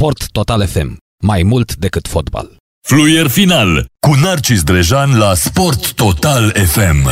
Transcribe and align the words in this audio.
Sport 0.00 0.30
Total 0.30 0.66
FM. 0.66 0.96
Mai 1.22 1.42
mult 1.42 1.76
decât 1.76 2.08
fotbal. 2.08 2.56
Fluier 2.86 3.26
final 3.26 3.86
cu 4.06 4.14
Narcis 4.22 4.62
Drejan 4.62 5.18
la 5.18 5.34
Sport 5.34 5.92
Total 5.92 6.50
FM. 6.50 7.08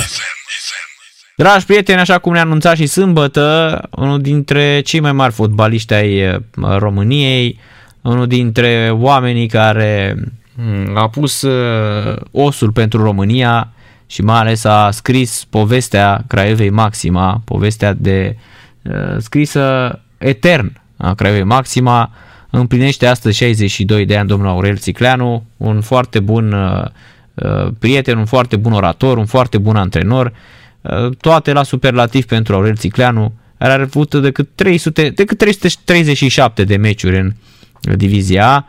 Dragi 1.37 1.65
prieteni, 1.65 2.01
așa 2.01 2.19
cum 2.19 2.33
ne-a 2.33 2.43
anunțat 2.43 2.77
și 2.77 2.87
sâmbătă, 2.87 3.81
unul 3.91 4.21
dintre 4.21 4.81
cei 4.81 5.01
mai 5.01 5.13
mari 5.13 5.33
fotbaliști 5.33 5.95
ai 5.95 6.29
uh, 6.29 6.41
României, 6.79 7.59
unul 8.03 8.27
dintre 8.27 8.91
oamenii 8.93 9.47
care 9.47 10.17
mm, 10.55 10.97
a 10.97 11.09
pus 11.09 11.43
uh, 11.43 12.17
osul 12.31 12.73
pentru 12.73 13.03
România 13.03 13.73
și 14.07 14.23
mai 14.23 14.39
ales 14.39 14.65
a 14.65 14.91
scris 14.91 15.47
povestea 15.51 16.25
Craiovei 16.27 16.71
Maxima, 16.71 17.43
povestea 17.45 17.93
de 17.93 18.37
uh, 18.83 19.17
scrisă 19.19 19.99
etern 20.19 20.81
a 20.97 21.15
Craiovei 21.15 21.45
Maxima, 21.45 22.13
împlinește 22.51 23.07
astăzi 23.07 23.37
62 23.37 24.05
de 24.05 24.17
ani 24.17 24.29
domnul 24.29 24.49
Aurel 24.49 24.77
Țicleanu, 24.77 25.45
un 25.57 25.81
foarte 25.81 26.21
bun 26.21 26.53
uh, 26.53 26.85
uh, 27.35 27.73
prieten, 27.79 28.19
un 28.19 28.25
foarte 28.25 28.57
bun 28.57 28.73
orator, 28.73 29.17
un 29.17 29.27
foarte 29.27 29.59
bun 29.59 29.77
antrenor, 29.77 30.33
uh, 30.81 31.17
toate 31.21 31.53
la 31.53 31.63
superlativ 31.63 32.25
pentru 32.25 32.55
Aurel 32.55 32.77
Țicleanu, 32.77 33.33
are 33.59 33.83
avut 33.83 34.15
decât, 34.15 34.49
300, 34.55 35.11
decât 35.11 35.39
337 35.39 36.65
de 36.65 36.77
meciuri 36.77 37.19
în 37.19 37.33
divizia 37.97 38.47
A 38.55 38.67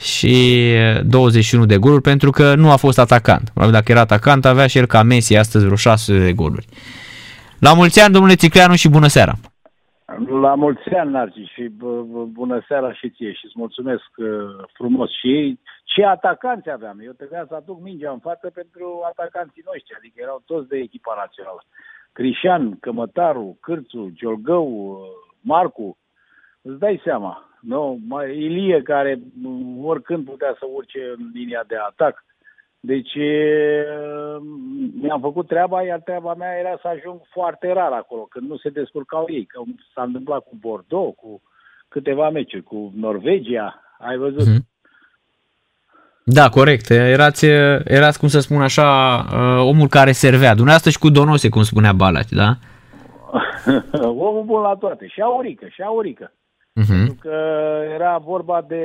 și 0.00 0.64
21 1.04 1.66
de 1.66 1.76
goluri 1.76 2.02
pentru 2.02 2.30
că 2.30 2.54
nu 2.54 2.70
a 2.70 2.76
fost 2.76 2.98
atacant. 2.98 3.50
Probabil 3.50 3.74
dacă 3.74 3.92
era 3.92 4.00
atacant 4.00 4.44
avea 4.44 4.66
și 4.66 4.78
el 4.78 4.86
ca 4.86 5.02
Messi 5.02 5.36
astăzi 5.36 5.64
vreo 5.64 5.76
600 5.76 6.24
de 6.24 6.32
goluri. 6.32 6.66
La 7.58 7.72
mulți 7.72 8.00
ani, 8.00 8.12
domnule 8.12 8.34
Țicleanu, 8.34 8.74
și 8.74 8.88
bună 8.88 9.06
seara! 9.06 9.38
La 10.40 10.54
mulți 10.54 10.88
ani, 10.94 11.10
Narci, 11.10 11.48
și 11.54 11.68
bună 12.40 12.64
seara 12.68 12.92
și 12.92 13.10
ție 13.10 13.32
și 13.32 13.44
îți 13.44 13.58
mulțumesc 13.58 14.06
uh, 14.16 14.28
frumos. 14.72 15.10
Și 15.10 15.58
ce 15.84 16.04
atacanți 16.04 16.70
aveam? 16.70 16.98
Eu 17.00 17.12
trebuia 17.12 17.44
să 17.48 17.54
aduc 17.54 17.80
mingea 17.80 18.10
în 18.10 18.18
față 18.18 18.50
pentru 18.50 19.00
atacanții 19.04 19.62
noștri, 19.64 19.96
adică 19.96 20.14
erau 20.22 20.42
toți 20.46 20.68
de 20.68 20.76
echipa 20.76 21.14
națională. 21.16 21.62
Crișan, 22.12 22.78
Cămătaru, 22.78 23.58
Cârțu, 23.60 24.10
Giolgău, 24.12 24.90
uh, 24.90 24.98
Marcu, 25.40 25.98
îți 26.62 26.78
dai 26.78 27.00
seama. 27.04 27.48
Nu? 27.60 27.98
Mai 28.08 28.36
Ilie, 28.36 28.82
care 28.82 29.18
oricând 29.82 30.24
putea 30.24 30.56
să 30.58 30.66
urce 30.74 31.14
în 31.16 31.30
linia 31.32 31.64
de 31.66 31.76
atac. 31.76 32.24
Deci 32.80 33.12
mi-am 35.00 35.20
făcut 35.20 35.46
treaba, 35.46 35.82
iar 35.82 36.00
treaba 36.00 36.34
mea 36.34 36.58
era 36.58 36.78
să 36.82 36.88
ajung 36.88 37.20
foarte 37.30 37.72
rar 37.72 37.92
acolo, 37.92 38.22
când 38.22 38.48
nu 38.48 38.56
se 38.56 38.68
descurcau 38.68 39.24
ei, 39.28 39.44
că 39.44 39.60
s-a 39.94 40.02
întâmplat 40.02 40.42
cu 40.42 40.56
Bordeaux, 40.60 41.16
cu 41.16 41.42
câteva 41.88 42.30
meciuri, 42.30 42.62
cu 42.62 42.92
Norvegia, 42.96 43.80
ai 43.98 44.16
văzut. 44.16 44.46
Mm-hmm. 44.46 44.66
Da, 46.24 46.48
corect. 46.48 46.90
Erați, 46.90 47.46
erați, 47.84 48.18
cum 48.18 48.28
să 48.28 48.40
spun 48.40 48.62
așa, 48.62 48.88
omul 49.62 49.88
care 49.88 50.12
servea. 50.12 50.54
Dumneavoastră 50.54 50.90
și 50.90 50.98
cu 50.98 51.10
Donose, 51.10 51.48
cum 51.48 51.62
spunea 51.62 51.92
Balaci, 51.92 52.28
da? 52.28 52.54
omul 54.26 54.42
bun 54.44 54.60
la 54.60 54.74
toate. 54.74 55.06
Și 55.06 55.20
aurică, 55.20 55.66
și 55.66 55.82
aurică. 55.82 56.32
Uh-huh. 56.78 56.86
Pentru 56.86 57.16
că 57.20 57.36
era 57.94 58.18
vorba 58.18 58.62
de, 58.68 58.82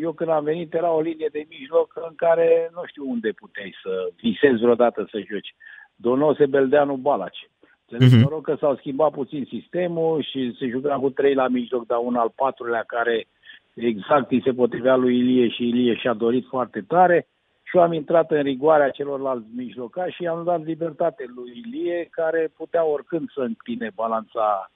eu 0.00 0.12
când 0.12 0.30
am 0.30 0.44
venit, 0.44 0.74
era 0.74 0.90
o 0.92 1.00
linie 1.00 1.28
de 1.32 1.46
mijloc 1.48 1.92
în 2.08 2.14
care 2.16 2.70
nu 2.74 2.80
știu 2.86 3.10
unde 3.10 3.30
puteai 3.30 3.74
să 3.82 3.90
visezi 4.20 4.62
vreodată 4.62 5.08
să 5.10 5.18
joci. 5.30 5.54
Donose 5.96 6.46
Beldeanu 6.46 6.94
Balaci. 6.94 7.48
Uh-huh. 7.48 8.22
Mă 8.22 8.28
rog 8.28 8.44
că 8.44 8.56
s-au 8.60 8.76
schimbat 8.76 9.10
puțin 9.10 9.44
sistemul 9.48 10.22
și 10.22 10.56
se 10.58 10.66
juca 10.66 10.94
cu 10.94 11.10
trei 11.10 11.34
la 11.34 11.48
mijloc, 11.48 11.86
dar 11.86 11.98
un 12.02 12.14
al 12.14 12.32
patrulea 12.34 12.84
care 12.86 13.26
exact 13.74 14.30
îi 14.30 14.42
se 14.44 14.52
potrivea 14.52 14.96
lui 14.96 15.18
Ilie 15.18 15.48
și 15.48 15.68
Ilie 15.68 15.94
și-a 15.94 16.12
dorit 16.12 16.46
foarte 16.48 16.84
tare 16.88 17.26
și 17.62 17.76
eu 17.76 17.82
am 17.82 17.92
intrat 17.92 18.30
în 18.30 18.42
rigoarea 18.42 18.90
celorlalți 18.90 19.46
mijlocași 19.56 20.16
și 20.16 20.26
am 20.26 20.44
dat 20.44 20.64
libertate 20.64 21.24
lui 21.34 21.62
Ilie, 21.64 22.08
care 22.10 22.52
putea 22.56 22.84
oricând 22.84 23.30
să 23.34 23.40
împine 23.40 23.90
balanța 23.94 24.70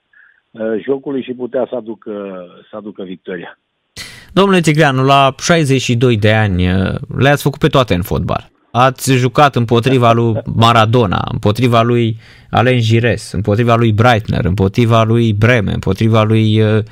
jocului 0.85 1.23
și 1.23 1.33
putea 1.33 1.67
să 1.69 1.75
aducă, 1.75 2.11
să 2.69 2.75
aducă 2.75 3.03
victoria. 3.03 3.57
Domnule 4.33 4.59
Tigreanu, 4.59 5.03
la 5.03 5.35
62 5.37 6.17
de 6.17 6.33
ani 6.33 6.71
uh, 6.71 6.95
le-ați 7.17 7.43
făcut 7.43 7.59
pe 7.59 7.67
toate 7.67 7.93
în 7.93 8.01
fotbal. 8.01 8.49
Ați 8.71 9.13
jucat 9.13 9.55
împotriva 9.55 10.11
lui 10.11 10.33
Maradona, 10.55 11.27
împotriva 11.31 11.81
lui 11.81 12.15
Alain 12.51 12.79
Gires, 12.79 13.31
împotriva 13.31 13.75
lui 13.75 13.91
Breitner, 13.93 14.45
împotriva 14.45 15.03
lui 15.03 15.33
Breme, 15.33 15.71
împotriva 15.71 16.23
lui 16.23 16.61
uh, 16.61 16.83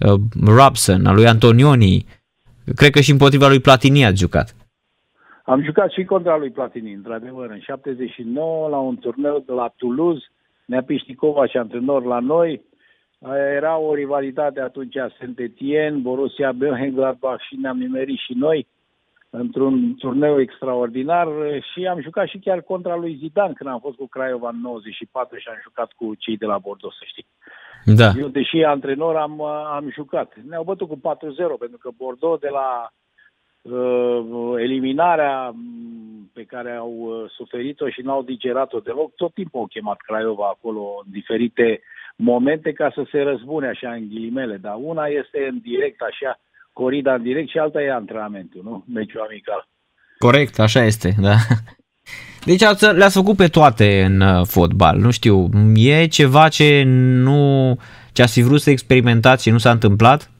uh, 0.00 0.20
Robson, 0.46 1.06
a 1.06 1.12
lui 1.12 1.26
Antonioni. 1.26 2.06
Cred 2.74 2.90
că 2.90 3.00
și 3.00 3.10
împotriva 3.10 3.48
lui 3.48 3.60
Platini 3.60 4.04
ați 4.04 4.20
jucat. 4.20 4.54
Am 5.44 5.62
jucat 5.62 5.90
și 5.90 6.04
contra 6.04 6.36
lui 6.36 6.50
Platini, 6.50 6.92
într-adevăr, 6.92 7.50
în 7.50 7.60
79, 7.60 8.68
la 8.68 8.78
un 8.78 8.96
turneu 8.96 9.42
de 9.46 9.52
la 9.52 9.72
Toulouse, 9.76 10.24
ne-a 10.64 10.82
Pișticova 10.82 11.46
și 11.46 11.56
antrenor 11.56 12.04
la 12.04 12.18
noi, 12.18 12.62
era 13.56 13.78
o 13.78 13.94
rivalitate 13.94 14.60
atunci 14.60 14.96
a 14.96 15.08
Saint-Etienne, 15.18 15.98
Borussia 15.98 16.52
Mönchengladbach 16.52 17.40
și 17.48 17.56
ne-am 17.56 17.78
nimerit 17.78 18.18
și 18.18 18.32
noi 18.32 18.66
într-un 19.30 19.94
turneu 19.94 20.40
extraordinar 20.40 21.28
și 21.72 21.86
am 21.86 22.00
jucat 22.00 22.28
și 22.28 22.38
chiar 22.38 22.60
contra 22.60 22.96
lui 22.96 23.16
Zidane 23.20 23.52
când 23.52 23.70
am 23.70 23.80
fost 23.80 23.96
cu 23.96 24.06
Craiova 24.06 24.48
în 24.48 24.60
94 24.60 25.38
și 25.38 25.48
am 25.48 25.58
jucat 25.62 25.92
cu 25.92 26.14
cei 26.14 26.36
de 26.36 26.46
la 26.46 26.58
Bordeaux, 26.58 26.96
să 26.96 27.04
știi. 27.06 27.26
Da. 27.84 28.12
Eu, 28.18 28.28
deși 28.28 28.62
antrenor, 28.62 29.16
am, 29.16 29.42
am 29.76 29.90
jucat. 29.90 30.32
Ne-au 30.48 30.64
bătut 30.64 30.88
cu 30.88 30.96
4-0 30.96 31.00
pentru 31.58 31.78
că 31.80 31.90
Bordeaux 31.96 32.40
de 32.40 32.48
la 32.48 32.92
uh, 33.62 34.54
eliminarea 34.58 35.54
pe 36.32 36.44
care 36.44 36.72
au 36.72 36.92
uh, 36.92 37.30
suferit-o 37.30 37.88
și 37.88 38.00
n-au 38.00 38.22
digerat-o 38.22 38.78
deloc, 38.78 39.14
tot 39.14 39.34
timpul 39.34 39.60
au 39.60 39.66
chemat 39.66 39.96
Craiova 39.96 40.46
acolo 40.46 41.02
în 41.04 41.12
diferite 41.12 41.80
momente 42.16 42.72
ca 42.72 42.90
să 42.94 43.06
se 43.10 43.20
răzbune 43.20 43.68
așa 43.68 43.92
în 43.92 44.08
ghilimele, 44.08 44.56
dar 44.56 44.74
una 44.78 45.06
este 45.06 45.46
în 45.50 45.58
direct 45.62 46.00
așa, 46.00 46.40
corida 46.72 47.14
în 47.14 47.22
direct 47.22 47.48
și 47.48 47.58
alta 47.58 47.82
e 47.82 47.92
antrenamentul, 47.92 48.60
nu? 48.64 48.84
Meciul 48.94 49.26
amical. 49.28 49.68
Corect, 50.18 50.58
așa 50.58 50.84
este, 50.84 51.14
da. 51.20 51.34
Deci 52.44 52.60
le-ați 52.80 53.16
făcut 53.16 53.36
pe 53.36 53.46
toate 53.46 54.02
în 54.04 54.20
uh, 54.20 54.46
fotbal, 54.46 54.98
nu 54.98 55.10
știu, 55.10 55.48
e 55.74 56.06
ceva 56.06 56.48
ce 56.48 56.82
nu, 56.86 57.74
ce 58.12 58.22
ați 58.22 58.32
fi 58.32 58.46
vrut 58.46 58.60
să 58.60 58.70
experimentați 58.70 59.42
și 59.42 59.50
nu 59.50 59.58
s-a 59.58 59.70
întâmplat? 59.70 60.30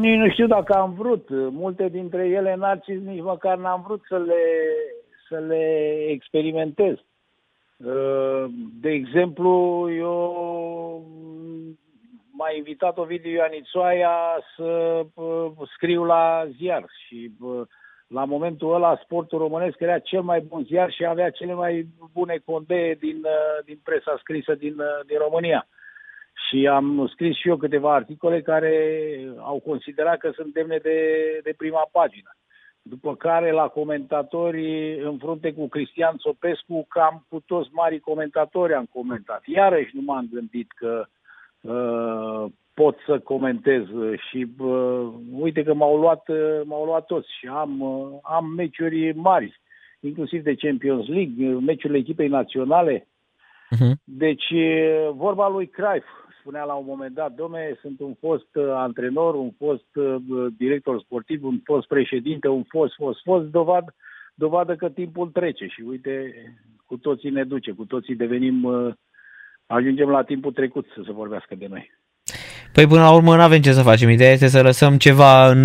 Nici 0.00 0.18
nu 0.18 0.30
știu 0.30 0.46
dacă 0.46 0.72
am 0.72 0.94
vrut. 0.98 1.28
Multe 1.50 1.88
dintre 1.92 2.26
ele, 2.26 2.56
narcis, 2.58 3.00
nici 3.04 3.22
măcar 3.22 3.58
n-am 3.58 3.82
vrut 3.86 4.04
să 4.08 4.16
le, 4.16 4.42
să 5.28 5.44
le 5.48 5.64
experimentez. 6.08 6.94
Uh, 7.84 8.44
de 8.80 8.90
exemplu, 8.90 9.50
eu 9.96 11.06
m-a 12.30 12.50
invitat 12.56 12.98
Ovidiu 12.98 13.30
Ioanițoaia 13.30 14.14
să 14.56 15.02
uh, 15.14 15.52
scriu 15.74 16.04
la 16.04 16.46
ziar 16.56 16.84
și 17.06 17.30
uh, 17.40 17.66
la 18.06 18.24
momentul 18.24 18.74
ăla 18.74 19.00
sportul 19.02 19.38
românesc 19.38 19.80
era 19.80 19.98
cel 19.98 20.22
mai 20.22 20.40
bun 20.40 20.64
ziar 20.64 20.92
și 20.92 21.04
avea 21.04 21.30
cele 21.30 21.54
mai 21.54 21.86
bune 22.12 22.40
condee 22.44 22.94
din, 22.94 23.26
din 23.64 23.80
presa 23.84 24.16
scrisă 24.18 24.54
din, 24.54 24.76
din 25.06 25.18
România. 25.18 25.68
Și 26.48 26.66
am 26.66 27.08
scris 27.12 27.36
și 27.36 27.48
eu 27.48 27.56
câteva 27.56 27.94
articole 27.94 28.42
care 28.42 28.74
au 29.38 29.60
considerat 29.60 30.18
că 30.18 30.30
sunt 30.34 30.52
demne 30.52 30.76
de, 30.76 30.98
de 31.42 31.54
prima 31.56 31.88
pagină 31.92 32.30
după 32.88 33.16
care 33.16 33.50
la 33.50 33.66
comentatori 33.68 34.98
în 35.04 35.18
frunte 35.18 35.52
cu 35.52 35.68
Cristian 35.68 36.16
Sopescu, 36.18 36.86
cam 36.88 37.26
cu 37.28 37.42
toți 37.46 37.68
mari 37.72 38.00
comentatori 38.00 38.74
am 38.74 38.88
comentat. 38.92 39.42
Iarăși 39.46 39.96
nu 39.96 40.02
m-am 40.02 40.28
gândit 40.32 40.72
că 40.72 41.06
uh, 41.60 42.50
pot 42.74 42.96
să 43.06 43.18
comentez 43.18 43.82
și 44.28 44.46
uh, 44.58 45.08
uite 45.38 45.62
că 45.62 45.74
m-au 45.74 45.96
luat, 45.96 46.28
uh, 46.28 46.60
m-au 46.64 46.84
luat 46.84 47.06
toți 47.06 47.28
și 47.38 47.46
am, 47.46 47.80
uh, 47.80 48.18
am 48.22 48.46
meciuri 48.56 49.12
mari, 49.14 49.60
inclusiv 50.00 50.42
de 50.42 50.54
Champions 50.54 51.06
League, 51.08 51.46
meciurile 51.48 51.98
echipei 51.98 52.28
naționale. 52.28 53.06
Uh-huh. 53.74 53.92
Deci, 54.04 54.52
vorba 55.12 55.48
lui 55.48 55.66
Cruyff, 55.66 56.06
spunea 56.48 56.66
la 56.66 56.74
un 56.74 56.84
moment 56.88 57.14
dat, 57.14 57.32
domne, 57.32 57.78
sunt 57.80 58.00
un 58.00 58.14
fost 58.20 58.54
uh, 58.54 58.64
antrenor, 58.74 59.34
un 59.34 59.50
fost 59.58 59.90
uh, 59.94 60.16
director 60.56 61.00
sportiv, 61.00 61.44
un 61.44 61.60
fost 61.64 61.86
președinte, 61.86 62.48
un 62.48 62.62
fost, 62.68 62.94
fost, 62.94 63.20
fost, 63.22 63.44
dovadă, 63.44 63.94
dovadă 64.34 64.74
că 64.76 64.88
timpul 64.88 65.28
trece 65.28 65.66
și 65.66 65.80
uite, 65.80 66.12
cu 66.86 66.96
toții 66.96 67.30
ne 67.30 67.44
duce, 67.44 67.70
cu 67.70 67.84
toții 67.84 68.14
devenim, 68.14 68.64
uh, 68.64 68.94
ajungem 69.66 70.08
la 70.08 70.22
timpul 70.22 70.52
trecut 70.52 70.86
să 70.94 71.00
se 71.06 71.12
vorbească 71.12 71.54
de 71.54 71.66
noi. 71.68 71.90
Păi 72.72 72.86
până 72.86 73.00
la 73.00 73.14
urmă 73.14 73.36
nu 73.36 73.42
avem 73.42 73.60
ce 73.60 73.72
să 73.72 73.82
facem. 73.82 74.08
Ideea 74.08 74.32
este 74.32 74.46
să 74.46 74.62
lăsăm 74.62 74.96
ceva 74.96 75.50
în, 75.50 75.62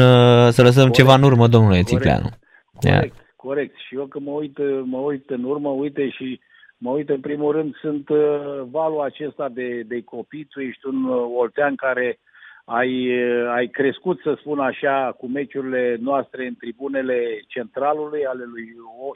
să 0.51 0.61
lăsăm 0.61 0.87
corect. 0.87 0.95
ceva 0.95 1.13
în 1.15 1.23
urmă, 1.23 1.47
domnule 1.47 1.81
Țicleanu. 1.81 2.29
Corect, 2.73 3.15
corect. 3.35 3.75
Și 3.87 3.95
eu 3.95 4.05
când 4.05 4.25
mă 4.25 4.31
uit, 4.31 4.57
mă 4.83 4.97
uit 4.97 5.29
în 5.29 5.43
urmă, 5.43 5.69
uite 5.69 6.09
și 6.09 6.39
Mă 6.83 6.91
uit, 6.91 7.09
în 7.09 7.19
primul 7.19 7.51
rând, 7.51 7.75
sunt 7.75 8.09
uh, 8.09 8.61
valul 8.71 9.01
acesta 9.01 9.49
de, 9.49 9.81
de 9.81 10.03
copii. 10.03 10.47
Tu 10.49 10.59
ești 10.59 10.85
un 10.87 11.03
uh, 11.03 11.31
oltean 11.35 11.75
care 11.75 12.19
ai, 12.65 13.11
ai 13.49 13.67
crescut, 13.67 14.19
să 14.21 14.35
spun 14.39 14.59
așa, 14.59 15.15
cu 15.17 15.27
meciurile 15.27 15.97
noastre 15.99 16.45
în 16.47 16.55
tribunele 16.55 17.43
centralului 17.47 18.25
ale 18.25 18.43
lui 18.45 18.75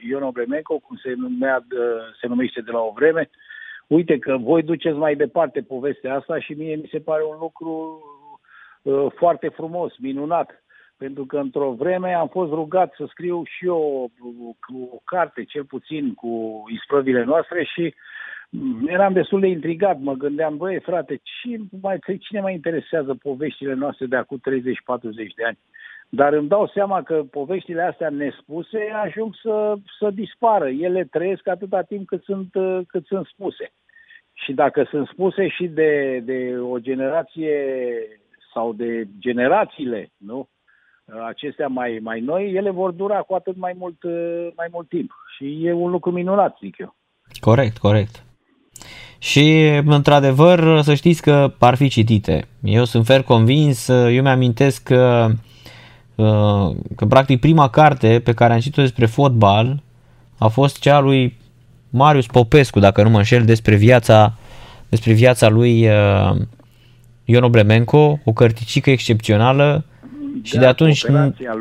Ion 0.10 0.24
Obremenco, 0.24 0.80
cum 0.80 0.98
se, 1.04 1.14
numea, 1.18 1.66
se 2.22 2.28
numește 2.28 2.62
de 2.62 2.72
la 2.72 2.80
o 2.80 2.92
vreme. 2.96 3.30
Uite 3.88 4.20
că 4.20 4.38
voi 4.38 4.64
duceți 4.64 4.98
mai 4.98 5.16
departe 5.16 5.62
povestea 5.62 6.16
asta 6.16 6.40
și 6.40 6.54
mie 6.54 6.76
mi 6.76 6.90
se 6.92 7.00
pare 7.00 7.24
un 7.24 7.38
lucru 7.40 8.02
uh, 8.82 9.06
foarte 9.16 9.48
frumos, 9.48 9.98
minunat. 9.98 10.64
Pentru 10.98 11.26
că 11.26 11.38
într-o 11.38 11.72
vreme 11.72 12.14
am 12.14 12.28
fost 12.28 12.52
rugat 12.52 12.94
să 12.98 13.06
scriu 13.10 13.44
și 13.46 13.66
eu 13.66 14.12
o, 14.20 14.74
o 14.96 15.00
carte, 15.04 15.44
cel 15.44 15.64
puțin, 15.64 16.14
cu 16.14 16.64
isprăvile 16.74 17.24
noastre 17.24 17.64
și 17.64 17.82
uh, 17.82 17.94
eram 18.88 19.14
destul 19.14 19.40
de 19.40 19.48
intrigat, 19.48 20.00
mă 20.00 20.14
gândeam, 20.14 20.58
băi, 20.58 20.80
frate, 20.80 21.20
cine 21.24 21.64
mai, 21.82 22.00
cine 22.20 22.40
mai 22.42 22.54
interesează 22.54 23.14
poveștile 23.14 23.74
noastre 23.74 24.06
de 24.06 24.16
acum 24.16 24.40
30-40 24.40 24.42
de 25.36 25.44
ani? 25.46 25.58
Dar 26.10 26.34
îmi 26.34 26.48
dau 26.48 26.68
seama 26.68 27.04
că 27.04 27.24
poveștile 27.32 27.82
astea 27.82 28.10
nespuse 28.10 28.92
ajung 29.04 29.36
să, 29.42 29.76
să 30.00 30.10
dispară. 30.10 30.70
Ele 30.70 31.04
trăiesc 31.04 31.48
atâta 31.48 31.82
timp 31.82 32.08
cât 32.08 32.24
sunt, 32.24 32.50
cât 32.88 33.06
sunt 33.06 33.26
spuse. 33.26 33.72
Și 34.34 34.54
dacă 34.54 34.88
sunt 34.90 35.08
spuse 35.08 35.48
și 35.48 35.68
de, 35.68 36.22
de 36.24 36.58
o 36.60 36.80
generație 36.80 37.54
sau 38.54 38.74
de 38.74 39.08
generațiile, 39.20 40.10
nu? 40.18 40.48
Acestea 41.28 41.68
mai, 41.68 42.00
mai 42.02 42.20
noi, 42.20 42.52
ele 42.54 42.70
vor 42.70 42.92
dura 42.92 43.16
cu 43.16 43.34
atât 43.34 43.58
mai 43.58 43.76
mult, 43.78 43.98
mai 44.56 44.68
mult 44.72 44.90
timp. 44.90 45.12
Și 45.38 45.66
e 45.66 45.74
un 45.74 45.90
lucru 45.90 46.12
minunat, 46.12 46.58
zic 46.62 46.78
eu. 46.78 46.96
Corect, 47.40 47.78
corect. 47.78 48.24
Și, 49.18 49.68
într-adevăr, 49.86 50.82
să 50.82 50.94
știți 50.94 51.22
că 51.22 51.54
ar 51.60 51.76
fi 51.76 51.88
citite. 51.88 52.48
Eu 52.64 52.84
sunt 52.84 53.06
fer 53.06 53.22
convins, 53.22 53.88
eu 53.88 54.22
mi-amintesc 54.22 54.84
că, 54.84 55.30
că, 56.96 57.06
practic, 57.10 57.40
prima 57.40 57.70
carte 57.70 58.22
pe 58.24 58.34
care 58.34 58.54
am 58.54 58.60
citit-o 58.60 58.82
despre 58.82 59.06
fotbal 59.06 59.82
a 60.38 60.48
fost 60.48 60.80
cea 60.80 61.00
lui 61.00 61.38
Marius 61.90 62.26
Popescu, 62.26 62.80
dacă 62.80 63.04
nu 63.04 63.10
mă 63.10 63.18
înșel, 63.18 63.46
despre 63.46 63.76
viața, 63.76 64.34
despre 64.90 65.14
viața 65.14 65.50
lui 65.50 65.88
uh, 65.88 66.36
Ion 67.26 67.44
Obremenco, 67.44 68.20
o 68.26 68.34
cărticică 68.34 68.90
excepțională 68.90 69.86
și 70.44 70.54
da, 70.54 70.60
de 70.60 70.66
atunci... 70.66 71.06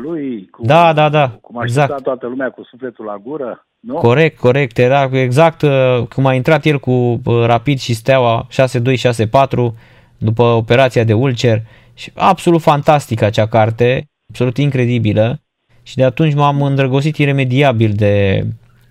lui, 0.01 0.47
cu, 0.51 0.65
da, 0.65 0.93
da, 0.93 1.09
da, 1.09 1.29
cum 1.41 1.57
a 1.57 1.63
exact. 1.63 2.01
toată 2.01 2.27
lumea 2.27 2.49
cu 2.49 2.63
sufletul 2.63 3.05
la 3.05 3.17
gură. 3.23 3.67
Nu? 3.79 3.93
Corect, 3.93 4.39
corect. 4.39 4.77
Era 4.77 5.09
exact 5.11 5.61
uh, 5.61 6.03
cum 6.13 6.25
a 6.25 6.33
intrat 6.33 6.65
el 6.65 6.79
cu 6.79 6.91
uh, 6.91 7.45
Rapid 7.45 7.79
și 7.79 7.93
Steaua 7.93 8.47
6-2-6-4 8.51 9.73
după 10.17 10.43
operația 10.43 11.03
de 11.03 11.13
ulcer. 11.13 11.61
Și 11.93 12.11
absolut 12.15 12.61
fantastică 12.61 13.25
acea 13.25 13.47
carte, 13.47 14.05
absolut 14.29 14.57
incredibilă. 14.57 15.41
Și 15.83 15.95
de 15.95 16.03
atunci 16.03 16.33
m-am 16.33 16.61
îndrăgostit 16.61 17.17
iremediabil 17.17 17.91
de, 17.95 18.45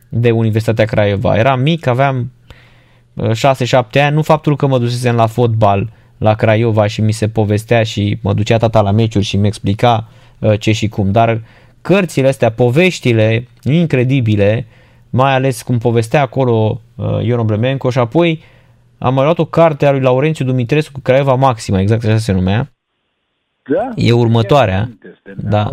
de 0.09 0.31
Universitatea 0.31 0.85
Craiova. 0.85 1.37
Eram 1.37 1.61
mic, 1.61 1.87
aveam 1.87 2.33
6-7 3.17 3.23
uh, 3.23 3.85
ani, 3.93 4.15
nu 4.15 4.23
faptul 4.23 4.57
că 4.57 4.67
mă 4.67 4.79
dusesem 4.79 5.15
la 5.15 5.27
fotbal 5.27 5.93
la 6.19 6.35
Craiova 6.35 6.87
și 6.87 7.01
mi 7.01 7.13
se 7.13 7.29
povestea 7.29 7.83
și 7.83 8.19
mă 8.23 8.35
ducea 8.35 8.57
tata 8.57 8.81
la 8.81 8.91
meciuri 8.91 9.25
și 9.25 9.37
mi 9.37 9.47
explica 9.47 10.09
ce 10.59 10.73
și 10.73 10.89
cum, 10.89 11.13
dar 11.13 11.41
cărțile 11.87 12.29
astea, 12.29 12.51
poveștile 12.51 13.49
incredibile, 13.63 14.67
mai 15.11 15.33
ales 15.33 15.63
cum 15.63 15.79
povestea 15.79 16.21
acolo 16.21 16.81
uh, 16.95 17.23
Ion 17.23 17.39
Obremenco 17.39 17.91
și 17.91 17.99
apoi 17.99 18.43
am 18.99 19.15
mai 19.15 19.25
luat 19.25 19.39
o 19.39 19.45
carte 19.45 19.87
a 19.87 19.91
lui 19.91 20.01
Laurențiu 20.01 20.45
Dumitrescu, 20.45 21.01
Craiova 21.01 21.35
Maxima, 21.35 21.81
exact 21.81 22.05
așa 22.05 22.19
se 22.19 22.33
numea. 22.33 22.73
Da? 23.73 23.91
E 23.95 24.13
următoarea. 24.13 24.89
Da. 25.37 25.71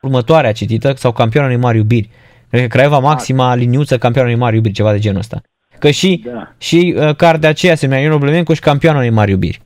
Următoarea 0.00 0.52
citită 0.52 0.92
sau 0.96 1.12
campioana 1.12 1.48
unei 1.48 1.60
mari 1.60 1.76
iubiri. 1.76 2.10
Cred 2.48 2.62
că 2.62 2.66
Craiova 2.66 2.98
Maxima, 2.98 3.54
liniuță, 3.54 3.98
campioana 3.98 4.28
unei 4.28 4.42
mari 4.42 4.56
iubiri, 4.56 4.74
ceva 4.74 4.92
de 4.92 4.98
genul 4.98 5.18
ăsta. 5.18 5.40
Că 5.78 5.90
și, 5.90 6.24
da. 6.26 6.52
și 6.58 6.94
uh, 6.96 7.16
cartea 7.16 7.48
aceea 7.48 7.74
se 7.74 7.86
numea 7.86 8.02
Ion 8.02 8.12
Obremenco 8.12 8.54
și 8.54 8.60
campioana 8.60 8.98
unei 8.98 9.10
mari 9.10 9.30
iubiri. 9.30 9.60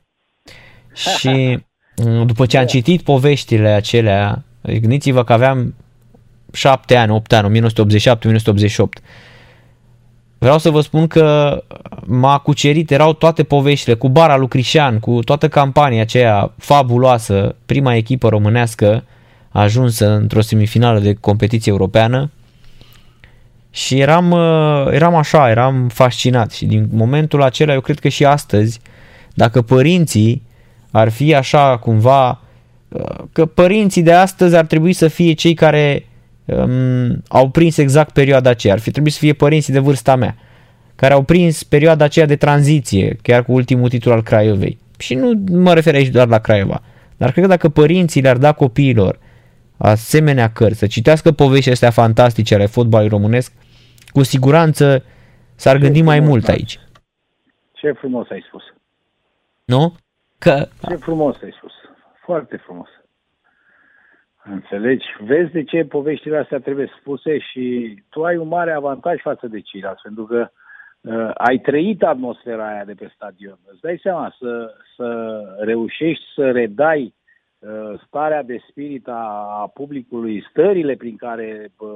Și 0.97 1.59
uh, 1.95 2.25
după 2.25 2.45
ce 2.45 2.57
am 2.57 2.63
da. 2.63 2.69
citit 2.69 3.01
poveștile 3.01 3.69
acelea, 3.69 4.43
gândiți-vă 4.61 5.23
că 5.23 5.33
aveam 5.33 5.75
7 6.53 6.95
ani, 6.95 7.11
8 7.11 7.33
ani, 7.33 7.61
1987-1988. 7.61 7.73
Vreau 10.37 10.57
să 10.57 10.69
vă 10.69 10.81
spun 10.81 11.07
că 11.07 11.57
m-a 12.05 12.37
cucerit, 12.37 12.91
erau 12.91 13.13
toate 13.13 13.43
poveștile 13.43 13.95
cu 13.95 14.09
bara 14.09 14.37
lui 14.37 14.47
Crișan, 14.47 14.99
cu 14.99 15.19
toată 15.19 15.47
campania 15.47 16.01
aceea 16.01 16.53
fabuloasă, 16.57 17.55
prima 17.65 17.95
echipă 17.95 18.29
românească 18.29 19.03
ajunsă 19.49 20.11
într-o 20.11 20.41
semifinală 20.41 20.99
de 20.99 21.13
competiție 21.13 21.71
europeană 21.71 22.31
și 23.69 23.99
eram, 23.99 24.31
eram 24.91 25.15
așa, 25.15 25.49
eram 25.49 25.87
fascinat 25.87 26.51
și 26.51 26.65
din 26.65 26.89
momentul 26.91 27.41
acela 27.41 27.73
eu 27.73 27.81
cred 27.81 27.99
că 27.99 28.07
și 28.07 28.25
astăzi, 28.25 28.79
dacă 29.33 29.61
părinții 29.61 30.46
ar 30.91 31.09
fi 31.09 31.35
așa 31.35 31.77
cumva, 31.77 32.41
că 33.31 33.45
părinții 33.45 34.03
de 34.03 34.13
astăzi 34.13 34.55
ar 34.55 34.65
trebui 34.65 34.93
să 34.93 35.07
fie 35.07 35.33
cei 35.33 35.53
care 35.53 36.05
um, 36.45 37.23
au 37.27 37.49
prins 37.49 37.77
exact 37.77 38.13
perioada 38.13 38.49
aceea. 38.49 38.73
Ar 38.73 38.79
fi 38.79 38.91
trebuit 38.91 39.13
să 39.13 39.19
fie 39.19 39.33
părinții 39.33 39.73
de 39.73 39.79
vârsta 39.79 40.15
mea, 40.15 40.35
care 40.95 41.13
au 41.13 41.21
prins 41.21 41.63
perioada 41.63 42.03
aceea 42.03 42.25
de 42.25 42.35
tranziție, 42.35 43.17
chiar 43.21 43.43
cu 43.43 43.51
ultimul 43.51 43.89
titlu 43.89 44.11
al 44.11 44.23
Craiovei. 44.23 44.77
Și 44.97 45.13
nu 45.13 45.43
mă 45.51 45.73
refer 45.73 45.93
aici 45.93 46.07
doar 46.07 46.27
la 46.27 46.39
Craiova. 46.39 46.81
Dar 47.17 47.31
cred 47.31 47.43
că 47.43 47.49
dacă 47.49 47.69
părinții 47.69 48.21
le-ar 48.21 48.37
da 48.37 48.51
copiilor 48.51 49.19
asemenea 49.77 50.49
cărți, 50.49 50.77
să 50.77 50.87
citească 50.87 51.31
povești 51.31 51.69
astea 51.69 51.89
fantastice 51.89 52.55
ale 52.55 52.65
fotbalului 52.65 53.11
românesc, 53.11 53.53
cu 54.09 54.23
siguranță 54.23 55.03
s-ar 55.55 55.75
Ce 55.75 55.81
gândi 55.81 56.01
mai 56.01 56.19
mult 56.19 56.47
aici. 56.47 56.79
Ce 57.73 57.91
frumos 57.91 58.29
ai 58.29 58.43
spus. 58.47 58.63
Nu? 59.65 59.95
Că... 60.39 60.67
Ce 60.87 60.95
frumos 60.95 61.41
ai 61.41 61.51
spus. 61.57 61.73
Foarte 62.23 62.57
frumos. 62.57 62.89
Înțelegi? 64.43 65.05
Vezi 65.19 65.51
de 65.51 65.63
ce 65.63 65.83
poveștile 65.83 66.37
astea 66.37 66.59
trebuie 66.59 66.91
spuse 66.99 67.37
și 67.37 67.95
tu 68.09 68.23
ai 68.23 68.37
un 68.37 68.47
mare 68.47 68.71
avantaj 68.71 69.21
față 69.21 69.47
de 69.47 69.59
ceilalți, 69.59 70.01
pentru 70.01 70.25
că 70.25 70.49
uh, 71.01 71.31
ai 71.33 71.57
trăit 71.57 72.03
atmosfera 72.03 72.67
aia 72.67 72.85
de 72.85 72.93
pe 72.93 73.11
stadion. 73.13 73.57
Îți 73.65 73.81
dai 73.81 73.99
seama 74.01 74.35
să, 74.39 74.73
să 74.95 75.39
reușești 75.59 76.23
să 76.35 76.51
redai 76.51 77.13
uh, 77.59 77.99
starea 78.05 78.43
de 78.43 78.57
spirit 78.69 79.07
a, 79.07 79.47
a 79.61 79.67
publicului, 79.73 80.45
stările 80.49 80.95
prin 80.95 81.15
care 81.15 81.71
uh, 81.77 81.89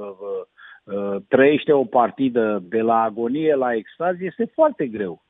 uh, 0.84 1.16
trăiește 1.28 1.72
o 1.72 1.84
partidă 1.84 2.62
de 2.62 2.80
la 2.80 3.02
agonie 3.02 3.54
la 3.54 3.74
extaz, 3.74 4.20
este 4.20 4.44
foarte 4.54 4.86
greu. 4.86 5.22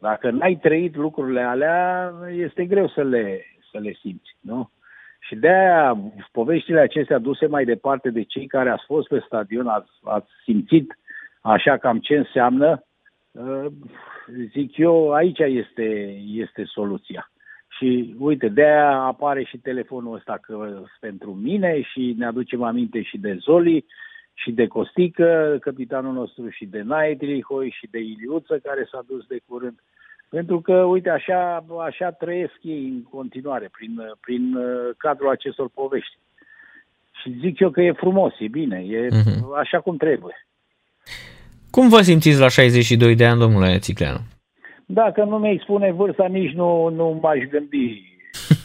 Dacă 0.00 0.30
n-ai 0.30 0.56
trăit 0.56 0.96
lucrurile 0.96 1.40
alea, 1.40 2.12
este 2.30 2.64
greu 2.64 2.88
să 2.88 3.02
le, 3.02 3.44
să 3.70 3.78
le 3.78 3.92
simți, 3.92 4.36
nu? 4.40 4.70
Și 5.18 5.34
de 5.34 5.48
aia 5.48 5.96
poveștile 6.32 6.80
acestea 6.80 7.18
duse 7.18 7.46
mai 7.46 7.64
departe 7.64 8.10
de 8.10 8.22
cei 8.22 8.46
care 8.46 8.70
ați 8.70 8.84
fost 8.86 9.08
pe 9.08 9.22
stadion, 9.26 9.66
ați, 9.66 9.90
ați 10.02 10.30
simțit 10.44 10.98
așa 11.40 11.76
cam 11.76 11.98
ce 11.98 12.16
înseamnă, 12.16 12.82
uh, 13.30 13.66
zic 14.52 14.76
eu, 14.76 15.12
aici 15.12 15.38
este, 15.38 16.18
este 16.32 16.64
soluția. 16.64 17.30
Și 17.68 18.14
uite, 18.18 18.48
de 18.48 18.62
aia 18.62 18.90
apare 18.90 19.44
și 19.44 19.58
telefonul 19.58 20.14
ăsta 20.14 20.38
că, 20.42 20.82
pentru 21.00 21.34
mine 21.34 21.82
și 21.82 22.14
ne 22.18 22.26
aducem 22.26 22.62
aminte 22.62 23.02
și 23.02 23.18
de 23.18 23.36
Zoli 23.40 23.84
și 24.42 24.50
de 24.50 24.66
Costică, 24.66 25.58
capitanul 25.60 26.12
nostru 26.12 26.48
și 26.48 26.64
de 26.64 26.80
Naidrihoi 26.82 27.74
și 27.78 27.88
de 27.90 27.98
Iliuță 27.98 28.58
care 28.62 28.88
s-a 28.90 29.04
dus 29.06 29.26
de 29.26 29.38
curând. 29.46 29.78
Pentru 30.28 30.60
că, 30.60 30.72
uite, 30.72 31.10
așa, 31.10 31.64
așa 31.86 32.10
trăiesc 32.10 32.58
ei 32.60 32.84
în 32.84 33.02
continuare, 33.02 33.68
prin, 33.72 34.00
prin 34.20 34.54
uh, 34.54 34.94
cadrul 34.96 35.28
acestor 35.28 35.68
povești. 35.74 36.16
Și 37.22 37.38
zic 37.40 37.60
eu 37.60 37.70
că 37.70 37.80
e 37.80 37.92
frumos, 37.92 38.32
e 38.38 38.48
bine, 38.48 38.84
e 38.88 39.06
uh-huh. 39.06 39.58
așa 39.58 39.80
cum 39.80 39.96
trebuie. 39.96 40.46
Cum 41.70 41.88
vă 41.88 42.00
simțiți 42.00 42.40
la 42.40 42.48
62 42.48 43.14
de 43.14 43.26
ani, 43.26 43.38
domnule 43.38 43.78
Țicleanu? 43.78 44.18
Dacă 44.86 45.24
nu 45.24 45.38
mi-ai 45.38 45.60
spune 45.62 45.92
vârsta, 45.92 46.26
nici 46.26 46.52
nu, 46.52 46.88
nu 46.88 47.18
m-aș 47.22 47.38
gândi. 47.50 48.16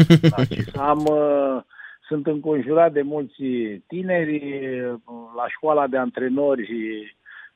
Am, 0.89 0.99
uh, 0.99 1.61
sunt 2.07 2.27
înconjurat 2.27 2.93
de 2.93 3.01
mulți 3.01 3.43
tineri 3.87 4.35
uh, 4.35 4.95
la 5.35 5.47
școala 5.47 5.87
de 5.87 5.97
antrenori 5.97 6.67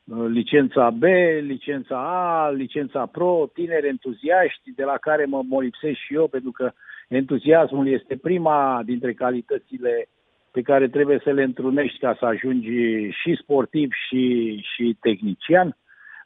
Uh, 0.08 0.26
licența 0.28 0.90
B, 0.90 1.02
licența 1.40 1.96
A, 1.96 2.50
licența 2.50 3.06
Pro, 3.06 3.50
tineri 3.54 3.88
entuziaști 3.88 4.72
de 4.74 4.84
la 4.84 4.96
care 5.00 5.24
mă, 5.24 5.42
mă 5.48 5.62
lipsesc 5.62 5.98
și 5.98 6.14
eu 6.14 6.28
pentru 6.28 6.50
că 6.50 6.72
entuziasmul 7.08 7.88
este 7.88 8.16
prima 8.16 8.82
dintre 8.84 9.12
calitățile 9.12 10.08
pe 10.50 10.62
care 10.62 10.88
trebuie 10.88 11.20
să 11.24 11.30
le 11.30 11.42
întrunești 11.42 11.98
ca 11.98 12.16
să 12.18 12.24
ajungi 12.24 13.08
și 13.10 13.38
sportiv 13.40 13.90
și, 14.08 14.56
și 14.74 14.96
tehnician. 15.00 15.76